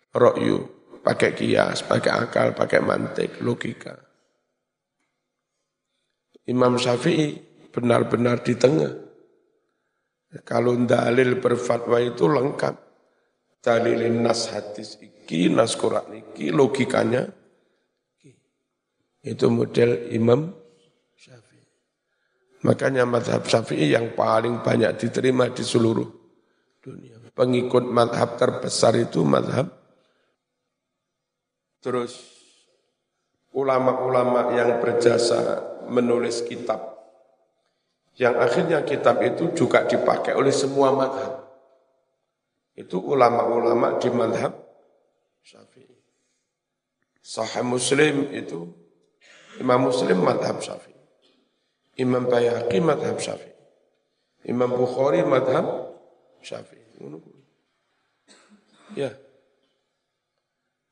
rokyu, 0.09 0.65
pakai 1.07 1.31
kias, 1.31 1.87
pakai 1.87 2.11
akal, 2.11 2.51
pakai 2.51 2.83
mantik, 2.83 3.39
logika. 3.39 3.95
Imam 6.51 6.75
Syafi'i 6.75 7.39
benar-benar 7.71 8.43
di 8.43 8.59
tengah. 8.59 8.91
Kalau 10.43 10.75
dalil 10.83 11.39
berfatwa 11.39 12.03
itu 12.03 12.27
lengkap. 12.27 12.75
Dalilin 13.63 14.23
nas 14.23 14.51
hadis 14.51 14.99
iki, 14.99 15.47
nas 15.51 15.75
Quran 15.75 16.23
iki, 16.23 16.51
logikanya 16.51 17.27
itu 19.27 19.47
model 19.51 20.11
Imam 20.11 20.51
Syafi'i. 21.15 21.67
Makanya 22.63 23.03
madhab 23.03 23.43
Syafi'i 23.43 23.91
yang 23.91 24.15
paling 24.15 24.63
banyak 24.63 24.95
diterima 24.99 25.51
di 25.51 25.63
seluruh 25.67 26.07
dunia. 26.79 27.19
Pengikut 27.35 27.83
madhab 27.91 28.39
terbesar 28.39 28.95
itu 28.95 29.23
madhab. 29.27 29.86
Terus 31.81 32.13
ulama-ulama 33.53 34.53
yang 34.53 34.81
berjasa 34.81 35.61
menulis 35.87 36.43
kitab. 36.45 36.97
Yang 38.17 38.35
akhirnya 38.41 38.79
kitab 38.81 39.21
itu 39.21 39.53
juga 39.53 39.85
dipakai 39.85 40.33
oleh 40.33 40.53
semua 40.53 40.89
madhab. 40.89 41.45
Itu 42.73 43.01
ulama-ulama 43.01 44.01
di 44.01 44.09
madhab 44.09 44.53
Syafi'i. 45.45 45.97
Sahih 47.23 47.63
Muslim 47.63 48.31
itu 48.31 48.67
Imam 49.57 49.89
Muslim 49.89 50.21
madhab 50.21 50.61
syafi'i. 50.61 50.95
Imam 51.97 52.29
Bayhaqi 52.29 52.77
madhab 52.77 53.17
syafi'i. 53.17 53.55
Imam 54.45 54.69
Bukhari 54.69 55.25
madhab 55.25 55.97
syafi'i. 56.45 56.85
Ya. 58.95 59.11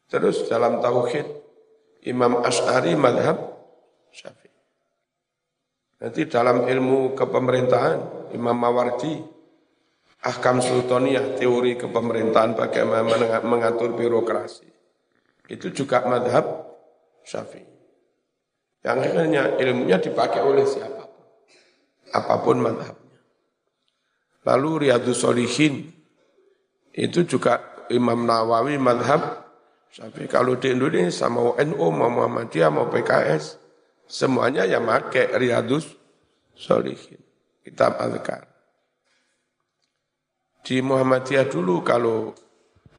Terus 0.09 0.45
dalam 0.45 0.79
tauhid 0.81 1.25
Imam 2.05 2.45
Ash'ari 2.45 2.93
madhab 2.93 3.41
syafi'i. 4.13 4.53
Nanti 6.05 6.29
dalam 6.29 6.69
ilmu 6.69 7.17
kepemerintahan 7.17 8.29
Imam 8.37 8.53
Mawardi 8.53 9.35
Ahkam 10.25 10.57
Sultaniyah, 10.57 11.37
teori 11.37 11.77
kepemerintahan 11.77 12.57
bagaimana 12.57 13.45
mengatur 13.45 13.93
birokrasi. 13.93 14.65
Itu 15.45 15.69
juga 15.69 16.01
madhab 16.09 16.65
syafi'i. 17.21 17.69
Yang 18.81 18.97
akhirnya 19.05 19.43
ilmunya 19.61 19.97
dipakai 20.01 20.41
oleh 20.41 20.65
siapa 20.65 21.05
pun. 21.05 21.25
Apa 22.09 22.35
pun 22.41 22.57
madhabnya. 22.57 23.21
Lalu 24.45 24.89
Riyadus 24.89 25.21
Solihin 25.21 25.93
itu 26.93 27.25
juga 27.25 27.85
Imam 27.93 28.25
Nawawi 28.25 28.81
madhab 28.81 29.44
Tapi 29.95 30.27
kalau 30.27 30.59
di 30.59 30.75
Indonesia 30.75 31.31
mau 31.31 31.55
NU, 31.55 31.87
mau 31.95 32.11
Muhammadiyah, 32.11 32.67
mau 32.67 32.91
PKS, 32.91 33.55
semuanya 34.03 34.67
yang 34.67 34.83
pakai 34.83 35.31
Riyadus 35.39 35.95
Solihin. 36.51 37.23
Kitab 37.63 37.95
Al-Zikar. 37.97 38.43
Di 40.67 40.83
Muhammadiyah 40.83 41.47
dulu 41.47 41.79
kalau 41.79 42.35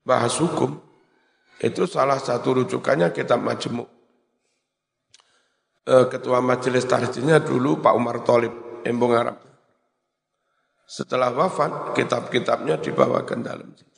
bahas 0.03 0.40
hukum, 0.40 0.80
itu 1.61 1.84
salah 1.84 2.16
satu 2.16 2.64
rujukannya 2.64 3.12
kitab 3.12 3.44
Majmuk. 3.44 3.88
Eh, 5.86 6.07
ketua 6.11 6.42
majelis 6.42 6.82
tarjihnya 6.82 7.44
dulu 7.44 7.78
Pak 7.78 7.94
Umar 7.94 8.24
Tolib, 8.26 8.82
Embong 8.82 9.14
Arab. 9.14 9.38
Setelah 10.86 11.30
wafat, 11.30 11.94
kitab-kitabnya 11.94 12.78
dibawakan 12.82 13.38
dalam 13.42 13.70
situ. 13.74 13.95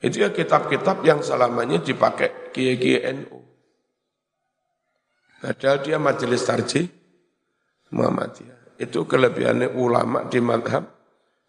Itu 0.00 0.20
ya 0.20 0.30
kitab-kitab 0.30 1.00
yang 1.02 1.24
selamanya 1.24 1.80
dipakai 1.80 2.52
kiai-kiai 2.52 3.06
NU. 3.16 3.40
Padahal 5.40 5.78
dia 5.80 5.96
majelis 5.96 6.42
tarjih 6.44 6.86
Muhammadiyah. 7.92 8.76
Itu 8.76 9.08
kelebihannya 9.08 9.72
ulama 9.72 10.28
di 10.28 10.40
madhab 10.42 10.84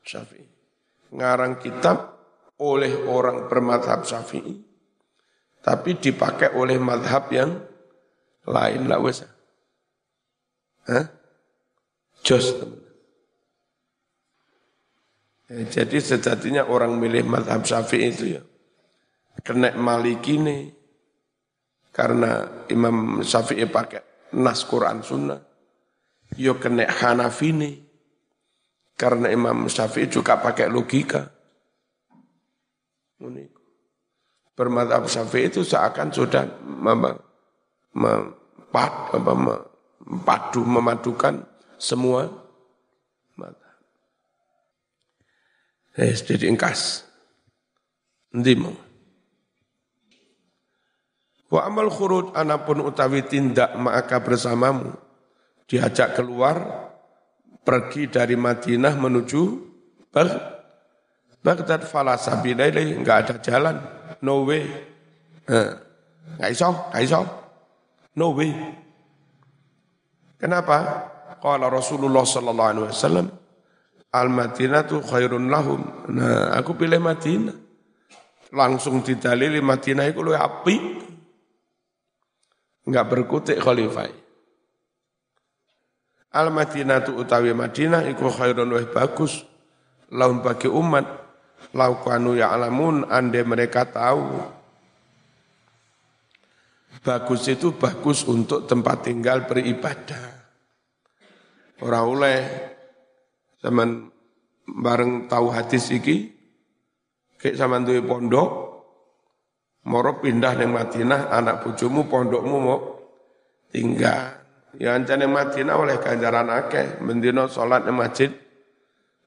Syafi'i. 0.03 0.47
Ngarang 1.11 1.59
kitab 1.59 2.17
oleh 2.57 3.05
orang 3.05 3.45
bermadhab 3.45 4.01
syafi'i, 4.01 4.57
tapi 5.61 5.97
dipakai 5.97 6.57
oleh 6.57 6.81
madhab 6.81 7.29
yang 7.29 7.53
lain 8.49 8.81
lah. 8.89 8.99
Hah? 10.87 11.05
Jos 12.25 12.47
teman. 12.57 12.86
Ya, 15.47 15.63
jadi 15.63 16.03
sejatinya 16.03 16.67
orang 16.67 16.99
milih 16.99 17.23
madhab 17.23 17.63
syafi'i 17.63 18.11
itu 18.11 18.35
ya 18.35 18.43
kena 19.47 19.71
maliki 19.79 20.35
nih 20.35 20.75
karena 21.95 22.43
Imam 22.69 23.25
Syafi'i 23.25 23.65
pakai 23.65 24.29
nas 24.37 24.61
Quran 24.67 25.01
Sunnah. 25.01 25.41
Yo 26.37 26.59
kena 26.59 26.85
Hanafi 26.85 27.49
nih 27.55 27.79
karena 28.93 29.31
Imam 29.31 29.65
Syafi'i 29.71 30.11
juga 30.11 30.37
pakai 30.37 30.69
logika. 30.69 31.31
Bermadhab 34.57 35.05
Syafi'i 35.09 35.49
itu 35.49 35.65
seakan 35.65 36.13
sudah 36.13 36.45
mempadu, 37.95 40.61
memadukan 40.65 41.45
semua 41.81 42.29
Eh, 45.97 46.13
jadi 46.13 46.45
engkas. 46.45 47.01
Nanti 48.29 48.53
mau. 48.53 48.75
Wa 51.49 51.65
amal 51.65 51.89
khurud 51.89 52.37
anapun 52.37 52.85
utawi 52.85 53.25
tindak 53.25 53.73
maka 53.73 54.21
bersamamu. 54.21 54.93
Diajak 55.65 56.15
keluar, 56.15 56.55
pergi 57.65 58.07
dari 58.07 58.37
Madinah 58.39 58.93
menuju 58.95 59.41
Baghdad 61.43 61.85
falasabila 61.85 62.67
enggak 62.71 63.17
ada 63.23 63.35
jalan, 63.39 63.75
no 64.23 64.47
way. 64.47 64.65
Enggak 65.47 66.49
iso, 66.51 66.69
enggak 66.71 67.03
iso. 67.03 67.21
No 68.17 68.33
way. 68.33 68.51
Kenapa? 70.37 70.77
Qala 71.37 71.69
Rasulullah 71.69 72.25
sallallahu 72.25 72.69
alaihi 72.73 72.89
wasallam 72.89 73.27
Al-Madinah 74.07 74.87
tu 74.87 75.03
khairun 75.03 75.51
lahum. 75.51 75.83
Nah, 76.15 76.55
aku 76.55 76.79
pilih 76.79 76.99
Madinah. 77.03 77.55
Langsung 78.55 79.03
didalili 79.03 79.59
Madinah 79.59 80.07
itu 80.07 80.23
lebih 80.23 80.39
api. 80.39 80.75
Enggak 82.87 83.07
berkutik 83.11 83.59
khalifah. 83.59 84.07
Al-Madinah 86.31 87.03
tu 87.03 87.19
utawi 87.19 87.51
Madinah 87.51 88.07
iku 88.07 88.31
khairun 88.31 88.71
lebih 88.71 88.95
bagus. 88.95 89.43
Lahum 90.15 90.39
bagi 90.39 90.71
umat. 90.71 91.27
Laukanu 91.75 92.39
ya'lamun 92.39 93.11
ande 93.11 93.43
mereka 93.43 93.83
tahu. 93.83 94.39
Bagus 97.03 97.43
itu 97.51 97.75
bagus 97.75 98.23
untuk 98.23 98.63
tempat 98.63 99.03
tinggal 99.03 99.43
beribadah. 99.43 100.47
Orang 101.83 102.05
oleh 102.17 102.39
Zaman 103.57 104.13
bareng 104.67 105.25
tahu 105.25 105.49
hadis 105.49 105.89
iki, 105.89 106.29
kayak 107.41 107.57
sama 107.57 107.81
duwe 107.81 108.05
pondok, 108.05 108.49
moro 109.87 110.21
pindah 110.21 110.53
neng 110.59 110.75
Madinah, 110.75 111.31
anak 111.33 111.65
bojomu 111.65 112.05
pondokmu 112.05 112.57
mau 112.59 112.79
tinggal. 113.73 114.37
Ya 114.77 114.93
ancane 114.93 115.25
Madinah 115.25 115.73
oleh 115.73 115.97
ganjaran 115.97 116.53
akeh, 116.53 117.01
mendino 117.01 117.49
salat 117.49 117.87
neng 117.87 117.97
masjid 117.97 118.29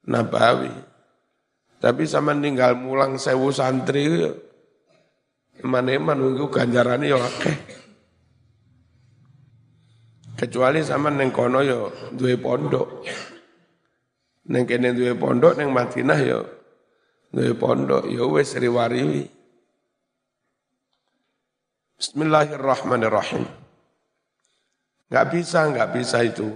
Nabawi. 0.07 0.71
Tapi 1.81 2.05
sama 2.05 2.37
tinggal 2.37 2.77
mulang 2.77 3.17
sewu 3.17 3.49
santri, 3.51 4.05
eman-eman 5.65 6.17
nunggu 6.17 6.53
ganjarannya 6.53 7.09
ya 7.09 7.19
akeh. 7.19 7.57
Kecuali 10.37 10.81
sama 10.85 11.09
neng 11.09 11.33
kono 11.33 11.61
yo 11.61 11.89
ya 11.89 12.17
duwe 12.17 12.37
pondok. 12.37 12.89
Neng 14.51 14.67
kene 14.67 14.91
duwe 14.91 15.15
pondok 15.15 15.55
neng 15.55 15.71
Madinah 15.71 16.21
yo 16.27 16.43
duwe 17.31 17.55
pondok 17.55 18.11
yo 18.11 18.35
wis 18.35 18.59
riwariwi. 18.59 19.23
Bismillahirrahmanirrahim. 22.01 23.47
Enggak 25.07 25.27
bisa, 25.31 25.69
enggak 25.71 25.91
bisa 25.95 26.19
itu. 26.27 26.51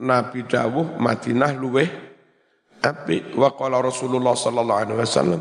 Nabi 0.00 0.44
dawuh 0.44 0.96
Madinah 0.96 1.52
luweh 1.56 1.88
api 2.84 3.36
wa 3.36 3.52
qala 3.56 3.80
Rasulullah 3.80 4.36
sallallahu 4.36 4.80
alaihi 4.84 5.00
wasallam 5.00 5.40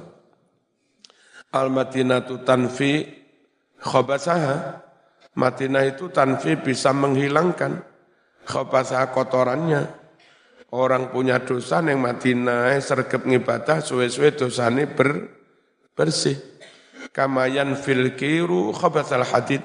Al 1.52 1.68
Madinatu 1.72 2.40
tanfi 2.48 3.04
khabasaha 3.84 4.80
Madinah 5.36 5.84
itu 5.84 6.08
tanfi 6.08 6.56
bisa 6.56 6.96
menghilangkan 6.96 7.84
khabasaha 8.48 9.12
kotorannya 9.12 10.05
orang 10.74 11.14
punya 11.14 11.44
dosa 11.44 11.84
yang 11.86 12.02
Madinah 12.02 12.74
sergap 12.82 13.28
ngibadah 13.28 13.84
suwe-suwe 13.84 14.34
dosane 14.34 14.90
ber, 14.90 15.30
bersih. 15.94 16.40
Kamayan 17.14 17.78
fil 17.78 18.18
kiru 18.18 18.74
khabathal 18.74 19.28
hadid. 19.28 19.62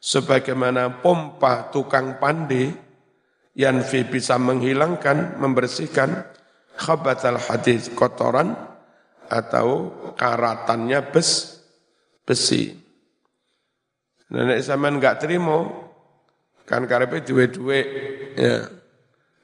Sebagaimana 0.00 1.04
pompa 1.04 1.68
tukang 1.68 2.16
pandi 2.16 2.72
yang 3.52 3.84
bisa 3.84 4.40
menghilangkan, 4.40 5.36
membersihkan 5.36 6.24
khabathal 6.80 7.36
hadid 7.36 7.92
kotoran 7.92 8.56
atau 9.28 9.92
karatannya 10.16 11.04
bes, 11.12 11.60
besi. 12.24 12.72
Nenek 14.32 14.64
zaman 14.64 14.96
enggak 14.96 15.20
terima, 15.20 15.68
kan 16.64 16.88
karepe 16.88 17.20
duwe-duwe, 17.20 17.80
ya 18.38 18.79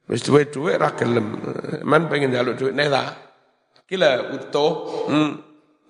Wis 0.07 0.22
duwe-duwe 0.22 0.78
ra 0.78 0.94
gelem. 0.94 1.34
Man 1.82 2.07
pengen 2.07 2.30
jaluk 2.30 2.54
duit 2.54 2.74
nek 2.74 2.88
ta. 2.90 3.02
Kila 3.86 4.34
utuh, 4.34 4.72
hmm, 5.11 5.30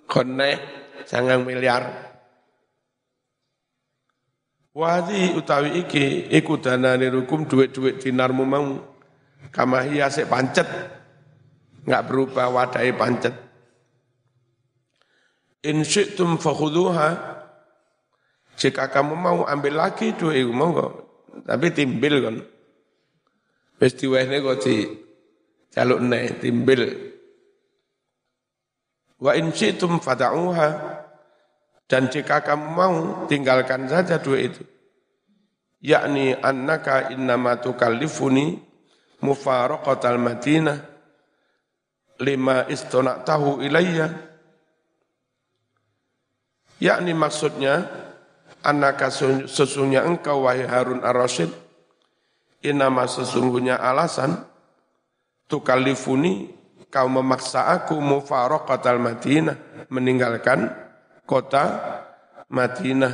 kone 0.09 0.51
sangang 1.05 1.45
miliar. 1.45 2.07
Wadi 4.77 5.33
utawi 5.33 5.81
iki 5.85 6.29
iku 6.29 6.61
danane 6.61 7.09
rukum 7.09 7.49
duit-duit 7.49 7.97
dinarmu 7.97 8.45
mau 8.45 8.65
kamahia 9.49 10.09
sik 10.09 10.29
pancet. 10.29 10.69
Enggak 11.85 12.05
berubah 12.09 12.53
wadai 12.53 12.93
pancet. 12.93 13.33
In 15.65 15.81
syi'tum 15.81 16.37
fakhuduha 16.37 17.37
jika 18.57 18.89
kamu 18.89 19.13
mau 19.17 19.39
ambil 19.45 19.77
lagi 19.77 20.13
duit 20.13 20.45
mau 20.49 20.73
kok. 20.73 20.93
Tapi 21.45 21.69
timbil 21.73 22.15
kan. 22.21 22.37
Wis 23.77 23.93
diwehne 23.93 24.41
kok 24.41 24.57
di 24.65 24.89
jaluk 25.69 26.01
ne 26.01 26.33
timbil. 26.41 26.81
Wa 29.21 29.37
in 29.37 29.53
syi'tum 29.53 30.01
fada'uha 30.01 30.69
dan 31.85 32.09
jika 32.09 32.41
kamu 32.41 32.67
mau 32.73 32.95
tinggalkan 33.29 33.85
saja 33.85 34.17
dua 34.17 34.41
itu. 34.41 34.65
Yakni 35.77 36.33
annaka 36.33 37.13
innama 37.13 37.61
tukallifuni 37.61 38.57
mufaraqatal 39.21 40.17
Madinah 40.17 40.77
lima 42.17 42.65
tahu 43.21 43.61
ilayya. 43.61 44.09
Yakni 46.81 47.13
maksudnya 47.13 47.85
annaka 48.65 49.13
sesungguhnya 49.45 50.01
engkau 50.05 50.45
wahai 50.45 50.65
Harun 50.65 51.05
ar-Rasyid 51.05 51.66
Inama 52.65 53.05
sesungguhnya 53.05 53.77
alasan 53.77 54.33
tukalifuni 55.45 56.57
kau 56.89 57.05
memaksa 57.05 57.69
aku 57.69 58.01
mufaraqatal 58.01 58.97
Madinah 58.97 59.87
meninggalkan 59.93 60.71
kota 61.27 61.63
Madinah. 62.49 63.13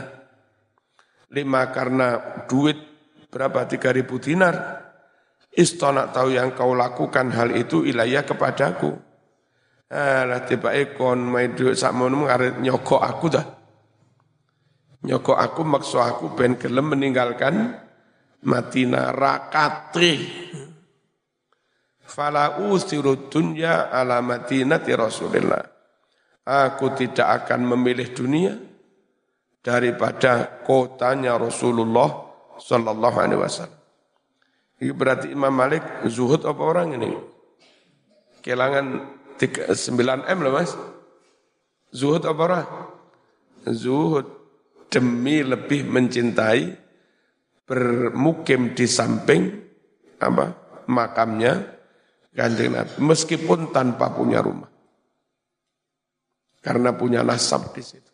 Lima 1.34 1.74
karena 1.74 2.40
duit 2.46 2.78
berapa? 3.34 3.66
Tiga 3.66 3.90
ribu 3.90 4.22
dinar. 4.22 4.86
Istonak 5.54 6.14
tahu 6.14 6.34
yang 6.34 6.54
kau 6.54 6.74
lakukan 6.78 7.34
hal 7.34 7.54
itu 7.54 7.86
ilayah 7.86 8.22
kepadaku. 8.26 8.94
Alah 9.94 10.46
tiba 10.50 10.74
ekon 10.74 11.22
main 11.22 11.54
duit 11.54 11.78
sakmono 11.78 12.26
ngarit 12.26 12.58
nyokok 12.62 13.02
aku 13.02 13.26
dah. 13.30 13.46
Nyokok 15.04 15.38
aku 15.38 15.62
maksud 15.62 16.00
aku 16.00 16.26
ben 16.34 16.58
gelem 16.58 16.96
meninggalkan 16.96 17.83
Madinah 18.44 19.16
rakatri 19.16 20.20
fala 22.04 22.60
usiru 22.68 23.32
dunya 23.32 23.90
ala 23.90 24.20
madinati 24.20 24.92
Rasulillah 24.94 25.64
aku 26.44 26.92
tidak 26.94 27.44
akan 27.44 27.74
memilih 27.76 28.12
dunia 28.12 28.54
daripada 29.64 30.62
kotanya 30.68 31.40
Rasulullah 31.40 32.12
sallallahu 32.60 33.18
alaihi 33.18 33.40
wasallam 33.40 33.82
ini 34.84 34.92
berarti 34.92 35.32
Imam 35.32 35.56
Malik 35.56 35.82
zuhud 36.12 36.44
apa 36.44 36.62
orang 36.62 37.00
ini 37.00 37.12
kelangan 38.44 39.16
9 39.40 40.30
M 40.30 40.38
loh 40.44 40.54
mas. 40.54 40.72
Zuhud 41.94 42.22
apa 42.26 42.42
ora? 42.42 42.62
Zuhud 43.70 44.26
demi 44.90 45.42
lebih 45.42 45.88
mencintai 45.88 46.83
bermukim 47.64 48.76
di 48.76 48.86
samping 48.86 49.42
apa 50.20 50.52
makamnya 50.92 51.64
kanjeng 52.36 52.76
Nabi 52.76 52.94
meskipun 53.00 53.72
tanpa 53.72 54.12
punya 54.12 54.44
rumah 54.44 54.74
karena 56.64 56.96
punya 56.96 57.22
nasab 57.22 57.76
di 57.76 57.84
situ. 57.84 58.12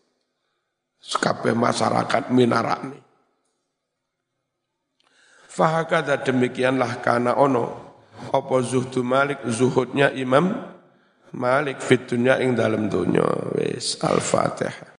Sekabeh 0.99 1.53
masyarakat 1.55 2.33
minarakni. 2.33 2.97
Fahakada 5.47 6.19
demikianlah 6.19 6.99
karena 6.99 7.37
ono 7.37 7.87
apa 8.33 8.57
zuhdu 8.65 9.05
Malik 9.05 9.45
zuhudnya 9.47 10.11
Imam 10.11 10.51
Malik 11.29 11.79
fit 11.79 12.09
dunya 12.09 12.41
ing 12.41 12.57
dalam 12.57 12.89
dunya 12.89 13.23
wis 13.55 13.95
al-Fatihah 14.01 14.87